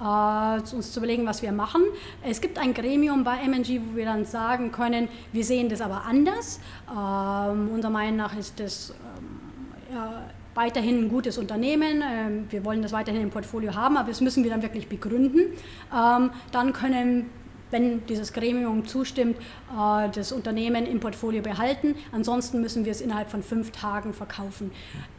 äh, 0.00 0.74
uns 0.74 0.92
zu 0.92 1.00
überlegen, 1.00 1.26
was 1.26 1.42
wir 1.42 1.52
machen. 1.52 1.82
Es 2.22 2.40
gibt 2.40 2.58
ein 2.58 2.72
Gremium 2.72 3.24
bei 3.24 3.46
MNG, 3.46 3.82
wo 3.86 3.96
wir 3.96 4.06
dann 4.06 4.24
sagen 4.24 4.72
können, 4.72 5.08
wir 5.32 5.44
sehen 5.44 5.68
das 5.68 5.82
aber 5.82 6.04
anders. 6.04 6.60
Ähm, 6.88 7.68
unserer 7.72 7.90
Meinung 7.92 8.16
nach 8.16 8.34
ist 8.36 8.58
das 8.58 8.90
ähm, 8.90 9.94
ja, 9.94 10.22
weiterhin 10.54 11.04
ein 11.04 11.08
gutes 11.10 11.36
Unternehmen. 11.36 12.02
Ähm, 12.02 12.46
wir 12.48 12.64
wollen 12.64 12.80
das 12.80 12.92
weiterhin 12.92 13.20
im 13.20 13.30
Portfolio 13.30 13.74
haben, 13.74 13.98
aber 13.98 14.08
das 14.08 14.22
müssen 14.22 14.44
wir 14.44 14.50
dann 14.50 14.62
wirklich 14.62 14.88
begründen. 14.88 15.52
Ähm, 15.94 16.30
dann 16.52 16.72
können 16.72 17.26
wenn 17.74 18.06
dieses 18.06 18.32
Gremium 18.32 18.86
zustimmt, 18.86 19.36
äh, 19.36 20.08
das 20.08 20.30
Unternehmen 20.30 20.86
im 20.86 21.00
Portfolio 21.00 21.42
behalten. 21.42 21.96
Ansonsten 22.12 22.60
müssen 22.60 22.84
wir 22.84 22.92
es 22.92 23.00
innerhalb 23.00 23.28
von 23.28 23.42
fünf 23.42 23.72
Tagen 23.72 24.14
verkaufen. 24.14 24.70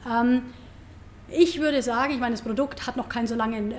Ähm, 0.10 0.44
ich 1.28 1.60
würde 1.60 1.82
sagen, 1.82 2.14
ich 2.14 2.20
meine, 2.20 2.32
das 2.32 2.44
Produkt 2.44 2.88
hat 2.88 2.96
noch 2.96 3.10
keinen 3.10 3.28
so 3.28 3.36
langen 3.36 3.72
äh, 3.72 3.76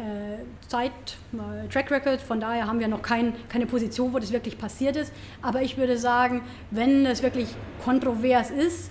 Zeit, 0.69 0.93
äh, 1.33 2.19
von 2.19 2.41
daher 2.41 2.67
haben 2.67 2.79
wir 2.79 2.89
noch 2.89 3.01
kein, 3.01 3.33
keine 3.49 3.65
Position, 3.65 4.13
wo 4.13 4.19
das 4.19 4.31
wirklich 4.31 4.59
passiert 4.59 4.97
ist. 4.97 5.11
Aber 5.41 5.63
ich 5.63 5.79
würde 5.79 5.97
sagen, 5.97 6.43
wenn 6.71 7.07
es 7.07 7.23
wirklich 7.23 7.49
kontrovers 7.83 8.51
ist, 8.51 8.91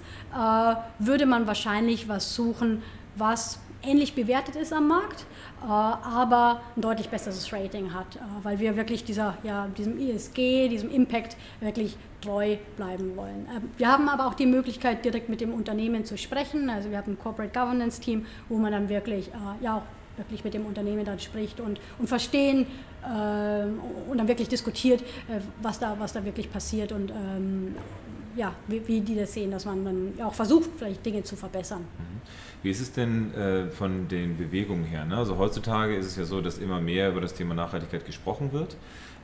würde 1.00 1.26
man 1.26 1.48
wahrscheinlich 1.48 2.10
was 2.10 2.36
suchen, 2.36 2.84
was 3.16 3.60
ähnlich 3.84 4.16
bewertet 4.16 4.58
ist 4.58 4.74
am 4.74 4.90
Markt, 4.90 5.26
aber 5.62 6.62
ein 6.76 6.82
deutlich 6.82 7.10
besseres 7.10 7.52
Rating 7.52 7.94
hat, 7.94 8.16
äh, 8.16 8.20
weil 8.44 8.60
wir 8.60 8.76
wirklich 8.76 9.04
dieser, 9.04 9.38
ja, 9.44 9.68
diesem 9.78 10.00
ESG, 10.00 10.70
diesem 10.70 10.92
Impact 10.92 11.38
wirklich 11.60 11.98
treu 12.22 12.58
bleiben 12.78 13.16
wollen. 13.16 13.48
Ähm, 13.56 13.70
wir 13.78 13.92
haben 13.92 14.10
aber 14.10 14.28
auch 14.28 14.34
die 14.34 14.46
Möglichkeit, 14.46 15.06
direkt 15.06 15.30
mit 15.30 15.42
dem 15.42 15.54
Unternehmen 15.54 16.06
zu 16.06 16.18
sprechen. 16.18 16.70
Also 16.70 16.90
wir 16.90 16.98
haben 16.98 17.14
ein 17.14 17.20
Corporate 17.20 17.58
Governance 17.58 18.02
Team, 18.02 18.26
wo 18.50 18.58
man 18.58 18.72
dann 18.72 18.90
wirklich, 18.90 19.30
äh, 19.30 19.64
ja, 19.64 19.78
auch 19.78 19.84
wirklich 20.18 20.44
mit 20.44 20.54
dem 20.54 20.66
Unternehmen 20.66 21.06
dann 21.06 21.20
spricht 21.20 21.60
und, 21.60 21.80
und 22.00 22.08
verstehen 22.08 22.68
äh, 23.04 23.66
und 24.10 24.18
dann 24.18 24.28
wirklich 24.28 24.48
diskutiert, 24.48 25.02
äh, 25.02 25.40
was, 25.62 25.80
da, 25.80 25.96
was 26.00 26.14
da 26.14 26.24
wirklich 26.24 26.52
passiert 26.52 26.92
und 26.92 27.12
ähm, 27.12 27.76
ja, 28.36 28.54
wie, 28.68 28.86
wie, 28.88 29.02
die 29.02 29.16
das 29.16 29.34
sehen, 29.34 29.52
dass 29.52 29.66
man 29.66 29.86
dann 29.86 30.14
auch 30.24 30.34
versucht, 30.34 30.70
vielleicht 30.78 31.06
Dinge 31.06 31.24
zu 31.24 31.36
verbessern. 31.36 31.82
Mhm. 31.82 32.22
Wie 32.64 32.70
ist 32.72 32.82
es 32.82 32.92
denn 32.92 33.34
äh, 33.34 33.70
von 33.70 34.08
den 34.08 34.38
Bewegungen 34.38 34.84
her? 34.86 35.06
Ne? 35.06 35.18
Also 35.18 35.38
heutzutage 35.38 35.96
ist 35.96 36.08
es 36.08 36.16
ja 36.16 36.26
so, 36.26 36.42
dass 36.42 36.58
immer 36.58 36.82
mehr 36.82 37.10
über 37.10 37.22
das 37.22 37.34
Thema 37.34 37.54
Nachhaltigkeit 37.54 38.06
gesprochen 38.06 38.52
wird. 38.52 38.76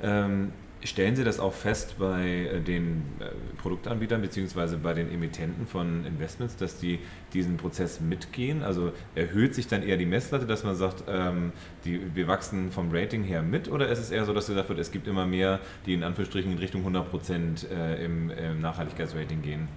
Ähm, 0.02 0.52
Stellen 0.84 1.15
Sie 1.15 1.24
das 1.24 1.39
auch 1.39 1.54
fest 1.54 1.96
bei 2.00 2.26
äh, 2.26 2.60
den 2.60 3.04
äh, 3.20 3.26
Produktanbietern 3.62 4.22
bzw. 4.22 4.78
bei 4.82 4.94
den 4.94 5.12
Emittenten 5.12 5.67
von 5.67 6.06
Investments, 6.06 6.56
dass 6.56 6.80
die 6.80 7.00
diesen 7.34 7.58
Prozess 7.58 8.00
mitgehen? 8.00 8.63
Also 8.63 8.91
erhöht 9.13 9.54
sich 9.54 9.67
dann 9.67 9.84
eher 9.84 9.98
die 9.98 10.06
Messlatte, 10.06 10.46
dass 10.46 10.63
man 10.63 10.76
sagt, 10.76 11.04
ähm, 11.08 11.52
die, 11.86 12.15
wir 12.15 12.28
wachsen 12.28 12.72
vom 12.72 12.89
Rating 12.91 13.24
her 13.24 13.41
mit 13.41 13.70
oder 13.70 13.89
ist 13.89 14.00
es 14.00 14.12
eher 14.12 14.26
so, 14.26 14.34
dass 14.34 14.48
gesagt 14.48 14.70
wird, 14.70 14.80
es 14.80 14.91
gibt 14.91 15.08
immer 15.08 15.26
mehr, 15.26 15.60
die 15.86 15.94
in 15.94 16.04
Anführungsstrichen 16.04 16.52
in 16.52 16.58
Richtung 16.58 16.82
100 16.82 17.10
Prozent 17.10 17.67
äh, 17.72 18.04
im, 18.04 18.30
im 18.32 18.62
Nachhaltigkeitsrating 18.62 19.41
gehen? 19.41 19.67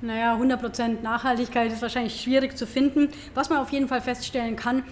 Naja, 0.00 0.36
100% 0.36 1.00
Nachhaltigkeit 1.02 1.72
ist 1.72 1.80
wahrscheinlich 1.80 2.20
schwierig 2.20 2.56
zu 2.56 2.66
finden. 2.66 3.08
Was 3.34 3.50
man 3.50 3.60
auf 3.60 3.70
jeden 3.70 3.86
Fall 3.86 4.00
feststellen 4.00 4.56
kann, 4.56 4.82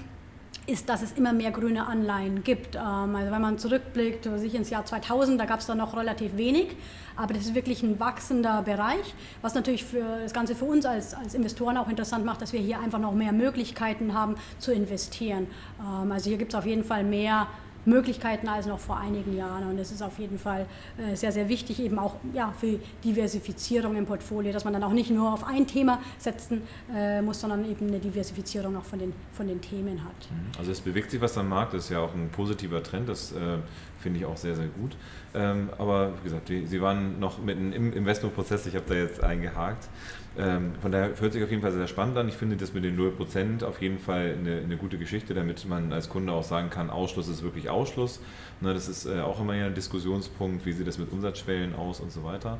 ist, 0.70 0.88
dass 0.88 1.02
es 1.02 1.12
immer 1.12 1.33
mehr 1.33 1.50
grüne 1.50 1.87
Anleihen 1.87 2.42
gibt. 2.42 2.76
Ähm, 2.76 3.16
also 3.16 3.30
wenn 3.33 3.40
man 3.40 3.59
zurückblickt, 3.59 4.24
sich 4.37 4.54
ins 4.54 4.70
Jahr 4.70 4.85
2000, 4.85 5.40
da 5.40 5.44
gab 5.44 5.61
es 5.61 5.66
da 5.66 5.74
noch 5.74 5.96
relativ 5.96 6.37
wenig, 6.37 6.76
aber 7.16 7.35
das 7.35 7.44
ist 7.44 7.54
wirklich 7.54 7.83
ein 7.83 8.00
wachsender 8.00 8.62
Bereich, 8.62 9.14
was 9.42 9.54
natürlich 9.54 9.85
für 9.85 10.04
das 10.22 10.33
Ganze 10.33 10.54
für 10.54 10.64
uns 10.64 10.87
als, 10.87 11.14
als 11.14 11.35
Investoren 11.35 11.76
auch 11.76 11.88
interessant 11.88 12.24
macht, 12.24 12.40
dass 12.40 12.52
wir 12.52 12.61
hier 12.61 12.80
einfach 12.80 12.98
noch 12.98 13.12
mehr 13.12 13.33
Möglichkeiten 13.33 14.14
haben 14.14 14.37
zu 14.59 14.72
investieren. 14.72 15.46
Ähm, 15.80 16.12
also 16.12 16.30
hier 16.30 16.38
gibt 16.38 16.54
es 16.54 16.59
auf 16.59 16.66
jeden 16.66 16.85
Fall 16.85 17.04
mehr 17.04 17.46
Möglichkeiten 17.85 18.49
als 18.49 18.66
noch 18.66 18.79
vor 18.79 18.99
einigen 18.99 19.37
Jahren. 19.37 19.69
Und 19.69 19.79
es 19.79 19.90
ist 19.90 20.03
auf 20.03 20.19
jeden 20.19 20.38
Fall 20.38 20.66
äh, 20.99 21.14
sehr, 21.14 21.33
sehr 21.33 21.49
wichtig, 21.49 21.81
eben 21.81 21.99
auch 21.99 22.16
ja, 22.33 22.53
für 22.59 22.79
Diversifizierung 23.05 23.97
im 23.97 24.07
Portfolio, 24.07 24.53
dass 24.53 24.64
man 24.64 24.73
dann 24.73 24.83
auch 24.83 24.93
nicht 24.93 25.11
nur 25.11 25.33
auf 25.33 25.45
ein 25.45 25.66
Thema 25.66 26.01
setzen 26.19 26.62
äh, 26.95 27.23
muss, 27.23 27.40
sondern 27.40 27.69
eben 27.71 27.88
eine 27.88 27.99
Diversifizierung 27.99 28.77
auch 28.77 28.85
von 28.85 28.99
den, 28.99 29.12
von 29.33 29.47
den 29.47 29.61
Themen 29.61 30.03
hat. 30.05 30.31
Mhm. 30.31 30.59
Also 30.59 30.73
es 30.73 30.81
bewegt 30.81 31.11
sich 31.11 31.21
was 31.21 31.37
am 31.38 31.49
Markt, 31.49 31.75
das 31.75 31.85
ist 31.85 31.90
ja 31.90 32.01
auch 32.01 32.14
ein 32.14 32.31
positiver 32.31 32.83
Trend, 32.83 33.09
das 33.09 33.33
äh, 33.33 33.59
finde 33.99 34.21
ich 34.21 34.25
auch 34.25 34.37
sehr, 34.37 34.57
sehr 34.57 34.69
gut. 34.69 34.97
Ähm, 35.35 35.71
aber 35.79 36.12
wie 36.19 36.25
gesagt, 36.25 36.49
die, 36.49 36.66
Sie 36.66 36.81
waren 36.81 37.21
noch 37.21 37.38
mitten 37.38 37.73
im 37.73 37.93
Investmentprozess, 37.93 38.66
ich 38.66 38.75
habe 38.75 38.85
da 38.88 38.95
jetzt 38.95 39.23
eingehakt. 39.23 39.88
Ähm, 40.38 40.73
von 40.81 40.93
daher 40.93 41.11
hört 41.19 41.33
sich 41.33 41.43
auf 41.43 41.51
jeden 41.51 41.62
Fall 41.62 41.73
sehr 41.73 41.87
spannend 41.88 42.16
an. 42.16 42.29
Ich 42.29 42.35
finde 42.37 42.57
das 42.57 42.73
mit 42.73 42.85
den 42.85 42.99
0% 42.99 43.64
auf 43.64 43.81
jeden 43.83 43.99
Fall 43.99 44.37
eine, 44.38 44.59
eine, 44.59 44.77
gute 44.77 44.97
Geschichte, 44.97 45.35
damit 45.35 45.66
man 45.69 45.93
als 45.93 46.09
Kunde 46.09 46.33
auch 46.33 46.45
sagen 46.45 46.71
kann, 46.71 46.88
Ausschluss 46.88 47.29
ist 47.29 47.43
wirklich 47.43 47.69
Ausschluss. 47.69 48.21
Ne, 48.61 48.73
das 48.73 48.88
ist 48.88 49.07
äh, 49.07 49.21
auch 49.21 49.40
immer 49.40 49.53
ein 49.53 49.75
Diskussionspunkt, 49.75 50.64
wie 50.66 50.73
sieht 50.73 50.87
das 50.87 50.99
mit 50.99 51.12
Umsatzschwellen 51.12 51.75
aus 51.75 52.01
und 52.01 52.12
so 52.12 52.25
weiter. 52.25 52.59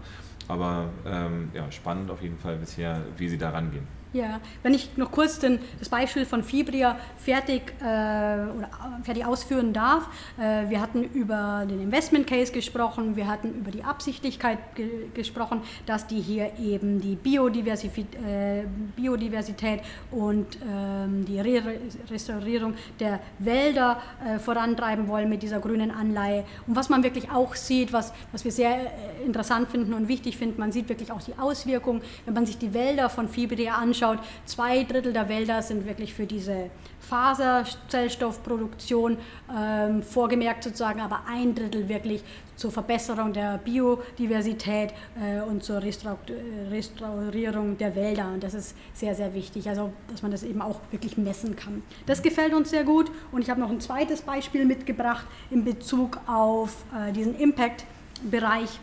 Aber 0.49 0.91
ähm, 1.07 1.51
ja, 1.55 1.71
spannend 1.71 2.11
auf 2.11 2.23
jeden 2.23 2.39
Fall 2.39 2.57
bisher, 2.57 3.01
wie 3.17 3.29
Sie 3.29 3.39
da 3.39 3.51
rangehen. 3.51 4.00
Ja, 4.13 4.41
wenn 4.65 4.75
ich 4.75 4.97
noch 4.97 5.13
kurz 5.13 5.39
den, 5.39 5.61
das 5.79 5.89
Beispiel 5.89 6.27
von 6.27 6.43
Fibria 6.43 6.99
fertig, 7.17 7.73
äh, 7.81 7.85
oder 7.85 8.69
äh, 9.01 9.05
fertig 9.05 9.25
ausführen 9.25 9.73
darf. 9.73 10.09
Äh, 10.37 10.69
wir 10.69 10.81
hatten 10.81 11.05
über 11.05 11.65
den 11.69 11.81
Investment 11.81 12.27
Case 12.27 12.51
gesprochen, 12.51 13.15
wir 13.15 13.29
hatten 13.29 13.55
über 13.55 13.71
die 13.71 13.85
Absichtlichkeit 13.85 14.59
ge 14.75 14.89
gesprochen, 15.15 15.63
dass 15.87 16.09
die 16.09 16.21
hier 16.21 16.51
eben 16.59 17.01
die 17.01 17.15
Biodiversität, 17.15 18.07
äh, 18.17 18.65
Biodiversität 18.97 19.81
und 20.11 20.59
ähm, 20.69 21.25
die 21.25 21.39
Re 21.39 21.63
Restaurierung 22.11 22.75
der 22.99 23.21
Wälder 23.39 24.01
äh, 24.27 24.41
vorantreiben 24.41 25.07
wollen 25.07 25.29
mit 25.29 25.43
dieser 25.43 25.61
grünen 25.61 25.93
Anleihe. 25.93 26.45
Und 26.67 26.75
was 26.75 26.89
man 26.89 27.05
wirklich 27.05 27.31
auch 27.31 27.55
sieht, 27.55 27.93
was, 27.93 28.13
was 28.33 28.45
wir 28.45 28.51
sehr 28.51 28.77
äh, 28.77 29.25
interessant 29.25 29.69
finden 29.69 29.95
und 29.95 30.09
wichtig 30.09 30.37
finden, 30.37 30.59
man 30.59 30.73
sieht 30.73 30.89
wirklich 30.89 31.13
auch 31.13 31.23
die 31.23 31.39
Auswirkungen, 31.39 32.03
wenn 32.25 32.35
man 32.35 32.47
sich 32.47 32.59
die 32.59 32.75
Wälder 32.75 33.09
von 33.09 33.29
Fibria 33.29 33.75
anschaut, 33.75 34.00
anschaut, 34.01 34.19
zwei 34.47 34.85
Drittel 34.85 35.13
der 35.13 35.29
Wälder 35.29 35.63
sind 35.63 35.87
wirklich 35.87 36.15
für 36.15 36.27
diese 36.27 36.71
Faserzellstoffproduktion 37.01 39.17
ähm, 39.57 40.03
vorgemerkt 40.03 40.65
sozusagen, 40.65 41.01
aber 41.01 41.23
ein 41.29 41.55
Drittel 41.55 41.89
wirklich 41.89 42.23
zur 42.57 42.71
Verbesserung 42.71 43.33
der 43.33 43.59
Biodiversität 43.59 44.93
äh, 45.21 45.41
und 45.41 45.65
zur 45.65 45.83
Restaurierung 45.83 47.79
der 47.79 47.97
Wälder. 47.97 48.31
Und 48.33 48.45
das 48.45 48.55
ist 48.55 48.77
sehr, 48.93 49.15
sehr 49.15 49.35
wichtig, 49.35 49.69
also 49.69 49.93
dass 50.11 50.23
man 50.23 50.31
das 50.31 50.43
eben 50.43 50.61
auch 50.61 50.81
wirklich 50.91 51.17
messen 51.17 51.57
kann. 51.57 51.83
Das 52.07 52.23
gefällt 52.23 52.55
uns 52.55 52.71
sehr 52.71 52.85
gut 52.85 53.11
und 53.33 53.43
ich 53.43 53.51
habe 53.51 53.61
noch 53.61 53.71
ein 53.71 53.81
zweites 53.81 54.23
Beispiel 54.23 54.65
mitgebracht 54.65 55.27
in 55.51 55.65
Bezug 55.65 56.21
auf 56.27 56.85
äh, 56.95 57.13
diesen 57.13 57.39
Impact-Bereich. 57.39 58.79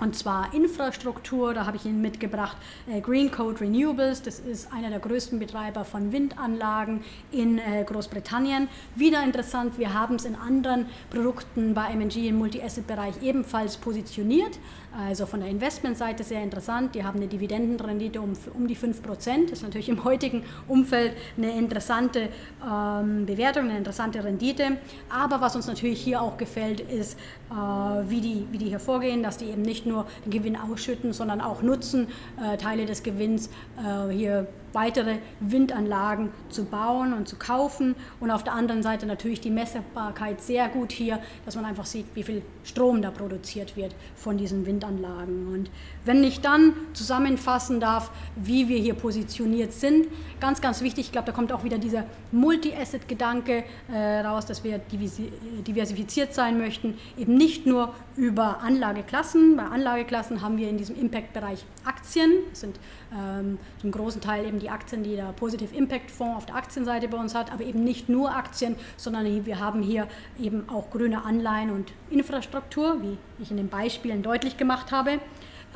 Und 0.00 0.14
zwar 0.14 0.54
Infrastruktur, 0.54 1.54
da 1.54 1.66
habe 1.66 1.76
ich 1.76 1.84
Ihnen 1.84 2.00
mitgebracht 2.00 2.56
äh, 2.88 3.00
Green 3.00 3.32
Code 3.32 3.60
Renewables, 3.60 4.22
das 4.22 4.38
ist 4.38 4.72
einer 4.72 4.90
der 4.90 5.00
größten 5.00 5.38
Betreiber 5.40 5.84
von 5.84 6.12
Windanlagen 6.12 7.02
in 7.32 7.58
äh, 7.58 7.84
Großbritannien. 7.84 8.68
Wieder 8.94 9.24
interessant, 9.24 9.76
wir 9.76 9.94
haben 9.94 10.14
es 10.14 10.24
in 10.24 10.36
anderen 10.36 10.86
Produkten 11.10 11.74
bei 11.74 11.94
MNG 11.94 12.28
im 12.28 12.36
Multi-Asset-Bereich 12.38 13.22
ebenfalls 13.22 13.76
positioniert. 13.76 14.60
Also 14.96 15.26
von 15.26 15.40
der 15.40 15.48
Investmentseite 15.48 16.24
sehr 16.24 16.42
interessant, 16.42 16.94
die 16.94 17.04
haben 17.04 17.18
eine 17.18 17.28
Dividendenrendite 17.28 18.20
um, 18.20 18.32
um 18.54 18.66
die 18.66 18.76
5%. 18.76 19.00
Das 19.42 19.52
ist 19.52 19.62
natürlich 19.62 19.88
im 19.88 20.02
heutigen 20.04 20.44
Umfeld 20.66 21.12
eine 21.36 21.56
interessante 21.56 22.28
ähm, 22.64 23.26
Bewertung, 23.26 23.64
eine 23.64 23.78
interessante 23.78 24.24
Rendite. 24.24 24.78
Aber 25.10 25.40
was 25.40 25.56
uns 25.56 25.66
natürlich 25.66 26.00
hier 26.00 26.22
auch 26.22 26.36
gefällt, 26.36 26.80
ist, 26.80 27.18
äh, 27.50 27.54
wie, 27.54 28.20
die, 28.20 28.46
wie 28.50 28.58
die 28.58 28.66
hier 28.66 28.80
vorgehen, 28.80 29.22
dass 29.22 29.36
die 29.36 29.46
eben 29.46 29.62
nicht 29.62 29.86
nur 29.86 30.06
den 30.24 30.30
Gewinn 30.30 30.56
ausschütten, 30.56 31.12
sondern 31.12 31.40
auch 31.40 31.62
nutzen, 31.62 32.08
äh, 32.42 32.56
Teile 32.56 32.86
des 32.86 33.02
Gewinns 33.02 33.50
äh, 33.76 34.12
hier 34.12 34.46
weitere 34.72 35.18
Windanlagen 35.40 36.30
zu 36.48 36.64
bauen 36.64 37.12
und 37.12 37.28
zu 37.28 37.36
kaufen. 37.36 37.94
Und 38.20 38.30
auf 38.30 38.44
der 38.44 38.52
anderen 38.52 38.82
Seite 38.82 39.06
natürlich 39.06 39.40
die 39.40 39.50
Messbarkeit 39.50 40.40
sehr 40.40 40.68
gut 40.68 40.92
hier, 40.92 41.18
dass 41.44 41.56
man 41.56 41.64
einfach 41.64 41.86
sieht, 41.86 42.06
wie 42.14 42.22
viel 42.22 42.42
Strom 42.64 43.02
da 43.02 43.10
produziert 43.10 43.76
wird 43.76 43.94
von 44.16 44.36
diesen 44.36 44.66
Windanlagen. 44.66 45.52
Und 45.52 45.70
wenn 46.04 46.22
ich 46.24 46.40
dann 46.40 46.74
zusammenfassen 46.92 47.80
darf, 47.80 48.10
wie 48.36 48.68
wir 48.68 48.78
hier 48.78 48.94
positioniert 48.94 49.72
sind, 49.72 50.06
ganz, 50.40 50.60
ganz 50.60 50.82
wichtig, 50.82 51.06
ich 51.06 51.12
glaube, 51.12 51.26
da 51.26 51.32
kommt 51.32 51.52
auch 51.52 51.64
wieder 51.64 51.78
dieser 51.78 52.04
Multi-Asset-Gedanke 52.32 53.64
äh, 53.92 54.20
raus, 54.20 54.46
dass 54.46 54.64
wir 54.64 54.80
diversifiziert 54.88 56.34
sein 56.34 56.58
möchten, 56.58 56.98
eben 57.16 57.34
nicht 57.34 57.66
nur 57.66 57.94
über 58.16 58.60
Anlageklassen. 58.62 59.56
Bei 59.56 59.64
Anlageklassen 59.64 60.42
haben 60.42 60.58
wir 60.58 60.68
in 60.68 60.76
diesem 60.76 60.98
Impact-Bereich 61.00 61.64
Aktien, 61.84 62.32
das 62.50 62.60
sind 62.60 62.78
ähm, 63.16 63.58
zum 63.80 63.90
großen 63.90 64.20
Teil 64.20 64.46
eben 64.46 64.58
die 64.58 64.70
Aktien, 64.70 65.02
die 65.02 65.16
der 65.16 65.32
Positive 65.32 65.74
Impact 65.74 66.10
Fonds 66.10 66.36
auf 66.36 66.46
der 66.46 66.56
Aktienseite 66.56 67.08
bei 67.08 67.18
uns 67.18 67.34
hat, 67.34 67.52
aber 67.52 67.64
eben 67.64 67.84
nicht 67.84 68.08
nur 68.08 68.34
Aktien, 68.34 68.76
sondern 68.96 69.26
wir 69.46 69.58
haben 69.60 69.82
hier 69.82 70.08
eben 70.40 70.68
auch 70.68 70.90
grüne 70.90 71.24
Anleihen 71.24 71.70
und 71.70 71.92
Infrastruktur, 72.10 73.02
wie 73.02 73.18
ich 73.42 73.50
in 73.50 73.56
den 73.56 73.68
Beispielen 73.68 74.22
deutlich 74.22 74.56
gemacht 74.56 74.92
habe. 74.92 75.20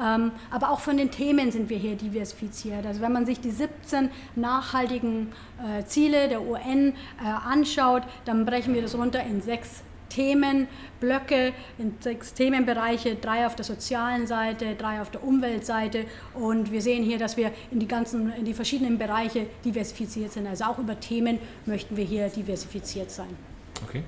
Ähm, 0.00 0.32
aber 0.50 0.70
auch 0.70 0.80
von 0.80 0.96
den 0.96 1.10
Themen 1.10 1.52
sind 1.52 1.68
wir 1.68 1.76
hier 1.76 1.96
diversifiziert. 1.96 2.86
Also 2.86 3.02
wenn 3.02 3.12
man 3.12 3.26
sich 3.26 3.40
die 3.40 3.50
17 3.50 4.10
nachhaltigen 4.36 5.32
äh, 5.58 5.84
Ziele 5.84 6.28
der 6.28 6.42
UN 6.42 6.94
äh, 7.22 7.26
anschaut, 7.26 8.02
dann 8.24 8.46
brechen 8.46 8.74
wir 8.74 8.82
das 8.82 8.94
runter 8.94 9.22
in 9.22 9.42
sechs 9.42 9.82
Themenblöcke 10.12 11.52
in 11.78 11.94
sechs 12.00 12.34
Themenbereiche, 12.34 13.16
drei 13.16 13.46
auf 13.46 13.56
der 13.56 13.64
sozialen 13.64 14.26
Seite, 14.26 14.74
drei 14.74 15.00
auf 15.00 15.10
der 15.10 15.24
Umweltseite 15.24 16.04
und 16.34 16.70
wir 16.70 16.82
sehen 16.82 17.02
hier, 17.02 17.18
dass 17.18 17.36
wir 17.36 17.50
in 17.70 17.78
die 17.78 17.88
ganzen, 17.88 18.32
in 18.34 18.44
die 18.44 18.54
verschiedenen 18.54 18.98
Bereiche 18.98 19.46
diversifiziert 19.64 20.32
sind. 20.32 20.46
Also 20.46 20.64
auch 20.64 20.78
über 20.78 20.98
Themen 21.00 21.38
möchten 21.64 21.96
wir 21.96 22.04
hier 22.04 22.28
diversifiziert 22.28 23.10
sein. 23.10 23.30
Okay. 23.84 24.02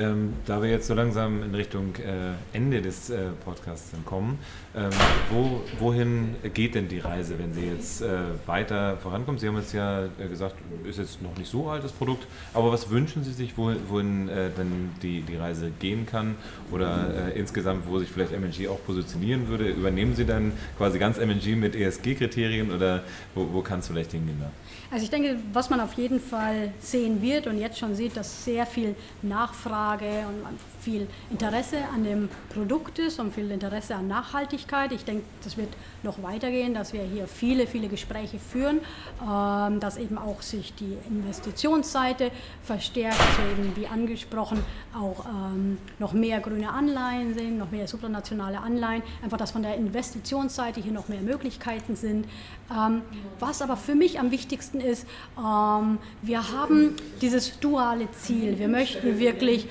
Ähm, 0.00 0.32
da 0.46 0.62
wir 0.62 0.70
jetzt 0.70 0.86
so 0.86 0.94
langsam 0.94 1.42
in 1.42 1.54
Richtung 1.54 1.94
äh, 1.96 2.56
Ende 2.56 2.80
des 2.80 3.10
äh, 3.10 3.18
Podcasts 3.44 3.92
kommen, 4.06 4.38
ähm, 4.74 4.88
wo, 5.30 5.60
wohin 5.78 6.36
geht 6.54 6.74
denn 6.74 6.88
die 6.88 7.00
Reise, 7.00 7.38
wenn 7.38 7.52
Sie 7.52 7.66
jetzt 7.66 8.00
äh, 8.00 8.08
weiter 8.46 8.96
vorankommen? 8.96 9.38
Sie 9.38 9.46
haben 9.46 9.58
jetzt 9.58 9.74
ja 9.74 10.04
äh, 10.04 10.28
gesagt, 10.28 10.54
ist 10.84 10.98
jetzt 10.98 11.20
noch 11.20 11.36
nicht 11.36 11.50
so 11.50 11.68
alt 11.68 11.84
das 11.84 11.92
Produkt, 11.92 12.26
aber 12.54 12.72
was 12.72 12.88
wünschen 12.88 13.24
Sie 13.24 13.32
sich, 13.32 13.58
wohin, 13.58 13.76
wohin 13.88 14.28
äh, 14.30 14.48
dann 14.56 14.90
die, 15.02 15.20
die 15.20 15.36
Reise 15.36 15.70
gehen 15.78 16.06
kann 16.06 16.36
oder 16.72 17.32
äh, 17.34 17.38
insgesamt, 17.38 17.86
wo 17.86 17.98
sich 17.98 18.08
vielleicht 18.08 18.32
MNG 18.32 18.68
auch 18.68 18.82
positionieren 18.86 19.48
würde? 19.48 19.68
Übernehmen 19.68 20.14
Sie 20.14 20.24
dann 20.24 20.52
quasi 20.78 20.98
ganz 20.98 21.18
MNG 21.18 21.56
mit 21.56 21.76
ESG-Kriterien 21.76 22.70
oder 22.70 23.02
wo, 23.34 23.46
wo 23.52 23.60
kann 23.60 23.80
es 23.80 23.88
vielleicht 23.88 24.12
hingehen? 24.12 24.38
Da? 24.40 24.50
Also 24.92 25.04
ich 25.04 25.10
denke, 25.10 25.38
was 25.52 25.70
man 25.70 25.80
auf 25.80 25.92
jeden 25.92 26.18
Fall 26.18 26.72
sehen 26.80 27.22
wird 27.22 27.46
und 27.46 27.58
jetzt 27.58 27.78
schon 27.78 27.94
sieht, 27.94 28.16
dass 28.16 28.44
sehr 28.44 28.66
viel 28.66 28.96
Nachfrage 29.22 30.24
und 30.26 30.58
viel 30.80 31.06
Interesse 31.30 31.78
an 31.94 32.02
dem 32.02 32.28
Produkt 32.52 32.98
ist 32.98 33.20
und 33.20 33.32
viel 33.32 33.50
Interesse 33.52 33.94
an 33.94 34.08
Nachhaltigkeit. 34.08 34.90
Ich 34.90 35.04
denke, 35.04 35.22
das 35.44 35.56
wird 35.56 35.68
noch 36.02 36.22
weitergehen, 36.22 36.74
dass 36.74 36.92
wir 36.92 37.02
hier 37.02 37.28
viele, 37.28 37.66
viele 37.66 37.88
Gespräche 37.88 38.38
führen, 38.38 38.80
ähm, 39.22 39.78
dass 39.78 39.96
eben 39.96 40.18
auch 40.18 40.42
sich 40.42 40.74
die 40.74 40.96
Investitionsseite 41.08 42.32
verstärkt, 42.64 43.20
also 43.20 43.62
eben 43.62 43.76
wie 43.76 43.86
angesprochen 43.86 44.60
auch 44.94 45.24
ähm, 45.26 45.78
noch 45.98 46.14
mehr 46.14 46.40
grüne 46.40 46.70
Anleihen 46.70 47.34
sind, 47.34 47.58
noch 47.58 47.70
mehr 47.70 47.86
supranationale 47.86 48.58
Anleihen, 48.58 49.02
einfach 49.22 49.36
dass 49.38 49.52
von 49.52 49.62
der 49.62 49.76
Investitionsseite 49.76 50.80
hier 50.80 50.92
noch 50.92 51.08
mehr 51.08 51.20
Möglichkeiten 51.20 51.94
sind. 51.94 52.26
Ähm, 52.70 53.02
was 53.38 53.62
aber 53.62 53.76
für 53.76 53.94
mich 53.94 54.18
am 54.18 54.30
wichtigsten 54.30 54.79
ist, 54.80 55.06
wir 55.36 56.52
haben 56.52 56.96
dieses 57.20 57.58
duale 57.60 58.10
Ziel. 58.12 58.58
Wir 58.58 58.68
möchten 58.68 59.18
wirklich 59.18 59.66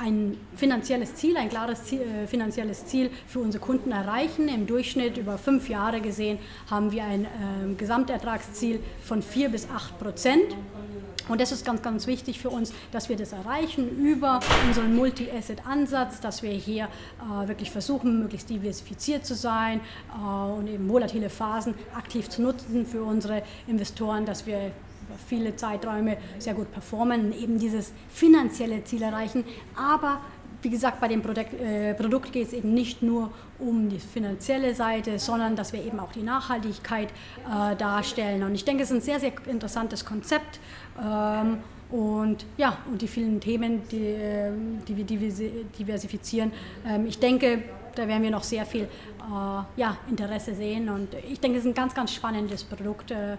ein 0.00 0.36
finanzielles 0.56 1.14
Ziel, 1.14 1.36
ein 1.36 1.48
klares 1.48 1.84
Ziel, 1.84 2.00
äh, 2.00 2.26
finanzielles 2.26 2.86
Ziel 2.86 3.10
für 3.26 3.40
unsere 3.40 3.62
Kunden 3.62 3.92
erreichen. 3.92 4.48
Im 4.48 4.66
Durchschnitt 4.66 5.18
über 5.18 5.36
fünf 5.36 5.68
Jahre 5.68 6.00
gesehen 6.00 6.38
haben 6.70 6.90
wir 6.90 7.04
ein 7.04 7.24
äh, 7.24 7.74
Gesamtertragsziel 7.76 8.80
von 9.04 9.22
vier 9.22 9.50
bis 9.50 9.68
acht 9.68 9.98
Prozent. 9.98 10.56
Und 11.30 11.40
das 11.40 11.52
ist 11.52 11.64
ganz, 11.64 11.80
ganz 11.80 12.08
wichtig 12.08 12.40
für 12.40 12.50
uns, 12.50 12.72
dass 12.90 13.08
wir 13.08 13.16
das 13.16 13.32
erreichen 13.32 13.88
über 13.98 14.40
unseren 14.66 14.96
Multi-Asset-Ansatz, 14.96 16.20
dass 16.20 16.42
wir 16.42 16.50
hier 16.50 16.88
äh, 17.20 17.46
wirklich 17.46 17.70
versuchen, 17.70 18.18
möglichst 18.18 18.50
diversifiziert 18.50 19.24
zu 19.24 19.36
sein 19.36 19.80
äh, 20.12 20.50
und 20.50 20.66
eben 20.66 20.88
volatile 20.88 21.30
Phasen 21.30 21.74
aktiv 21.94 22.28
zu 22.28 22.42
nutzen 22.42 22.84
für 22.84 23.04
unsere 23.04 23.44
Investoren, 23.68 24.26
dass 24.26 24.44
wir 24.44 24.56
über 24.56 25.18
viele 25.24 25.54
Zeiträume 25.54 26.16
sehr 26.40 26.54
gut 26.54 26.72
performen 26.72 27.26
und 27.26 27.40
eben 27.40 27.60
dieses 27.60 27.92
finanzielle 28.12 28.82
Ziel 28.82 29.02
erreichen. 29.02 29.44
Aber 29.76 30.20
wie 30.62 30.70
gesagt, 30.70 31.00
bei 31.00 31.08
dem 31.08 31.22
Produkt, 31.22 31.54
äh, 31.54 31.94
Produkt 31.94 32.32
geht 32.32 32.48
es 32.48 32.52
eben 32.52 32.74
nicht 32.74 33.02
nur 33.02 33.30
um 33.58 33.88
die 33.88 33.98
finanzielle 33.98 34.74
Seite, 34.74 35.18
sondern 35.18 35.56
dass 35.56 35.72
wir 35.72 35.84
eben 35.84 36.00
auch 36.00 36.12
die 36.12 36.22
Nachhaltigkeit 36.22 37.08
äh, 37.08 37.76
darstellen. 37.76 38.42
Und 38.42 38.54
ich 38.54 38.64
denke, 38.64 38.82
es 38.82 38.90
ist 38.90 38.96
ein 38.96 39.02
sehr, 39.02 39.20
sehr 39.20 39.32
interessantes 39.46 40.04
Konzept. 40.04 40.60
Ähm, 41.02 41.58
und 41.90 42.46
ja, 42.56 42.78
und 42.90 43.02
die 43.02 43.08
vielen 43.08 43.40
Themen, 43.40 43.82
die, 43.90 43.98
ähm, 43.98 44.78
die 44.86 44.96
wir 44.96 45.04
diversifizieren. 45.04 46.52
Ähm, 46.86 47.06
ich 47.06 47.18
denke, 47.18 47.62
da 47.94 48.06
werden 48.06 48.22
wir 48.22 48.30
noch 48.30 48.44
sehr 48.44 48.64
viel 48.64 48.82
äh, 48.82 49.80
ja, 49.80 49.96
Interesse 50.08 50.54
sehen 50.54 50.88
und 50.88 51.08
ich 51.28 51.40
denke, 51.40 51.58
es 51.58 51.64
ist 51.64 51.70
ein 51.70 51.74
ganz, 51.74 51.94
ganz 51.94 52.14
spannendes 52.14 52.64
Produkt. 52.64 53.10
Äh, 53.10 53.36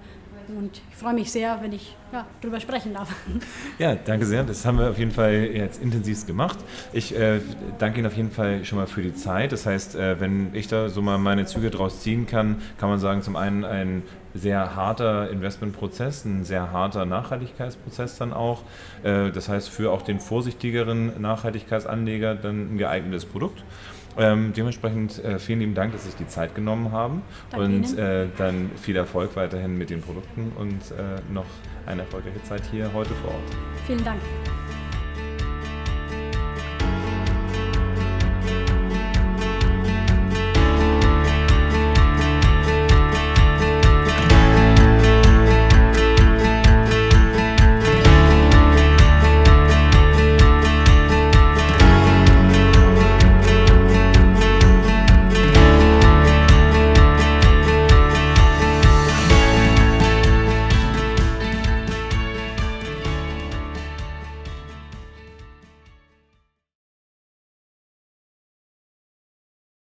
und 0.57 0.81
ich 0.89 0.95
freue 0.95 1.13
mich 1.13 1.31
sehr, 1.31 1.59
wenn 1.61 1.73
ich 1.73 1.95
ja, 2.11 2.25
darüber 2.41 2.59
sprechen 2.59 2.93
darf. 2.93 3.13
Ja, 3.79 3.95
danke 3.95 4.25
sehr. 4.25 4.43
Das 4.43 4.65
haben 4.65 4.77
wir 4.77 4.89
auf 4.89 4.99
jeden 4.99 5.11
Fall 5.11 5.33
jetzt 5.33 5.81
intensivst 5.81 6.27
gemacht. 6.27 6.59
Ich 6.93 7.15
äh, 7.17 7.39
danke 7.79 7.99
Ihnen 7.99 8.07
auf 8.07 8.15
jeden 8.15 8.31
Fall 8.31 8.63
schon 8.63 8.77
mal 8.77 8.85
für 8.87 9.01
die 9.01 9.15
Zeit. 9.15 9.51
Das 9.51 9.65
heißt, 9.65 9.95
äh, 9.95 10.19
wenn 10.19 10.53
ich 10.53 10.67
da 10.67 10.89
so 10.89 11.01
mal 11.01 11.17
meine 11.17 11.45
Züge 11.45 11.71
draus 11.71 12.01
ziehen 12.01 12.27
kann, 12.27 12.61
kann 12.77 12.89
man 12.89 12.99
sagen, 12.99 13.21
zum 13.21 13.35
einen 13.35 13.65
ein 13.65 14.03
sehr 14.33 14.75
harter 14.75 15.29
Investmentprozess, 15.29 16.25
ein 16.25 16.43
sehr 16.43 16.71
harter 16.71 17.05
Nachhaltigkeitsprozess 17.05 18.17
dann 18.17 18.33
auch. 18.33 18.63
Äh, 19.03 19.31
das 19.31 19.49
heißt, 19.49 19.69
für 19.69 19.91
auch 19.91 20.01
den 20.01 20.19
vorsichtigeren 20.19 21.21
Nachhaltigkeitsanleger 21.21 22.35
dann 22.35 22.75
ein 22.75 22.77
geeignetes 22.77 23.25
Produkt. 23.25 23.63
Ähm, 24.17 24.51
dementsprechend 24.55 25.23
äh, 25.23 25.39
vielen 25.39 25.59
lieben 25.59 25.73
Dank, 25.73 25.93
dass 25.93 26.03
Sie 26.03 26.09
sich 26.09 26.17
die 26.17 26.27
Zeit 26.27 26.53
genommen 26.53 26.91
haben 26.91 27.21
Danke 27.49 27.65
und 27.65 27.97
äh, 27.97 28.27
dann 28.37 28.71
viel 28.75 28.95
Erfolg 28.95 29.35
weiterhin 29.35 29.77
mit 29.77 29.89
den 29.89 30.01
Produkten 30.01 30.51
und 30.57 30.91
äh, 30.91 31.21
noch 31.31 31.45
eine 31.85 32.01
erfolgreiche 32.01 32.43
Zeit 32.43 32.63
hier 32.71 32.91
heute 32.93 33.11
vor 33.15 33.31
Ort. 33.31 33.55
Vielen 33.87 34.03
Dank. 34.03 34.19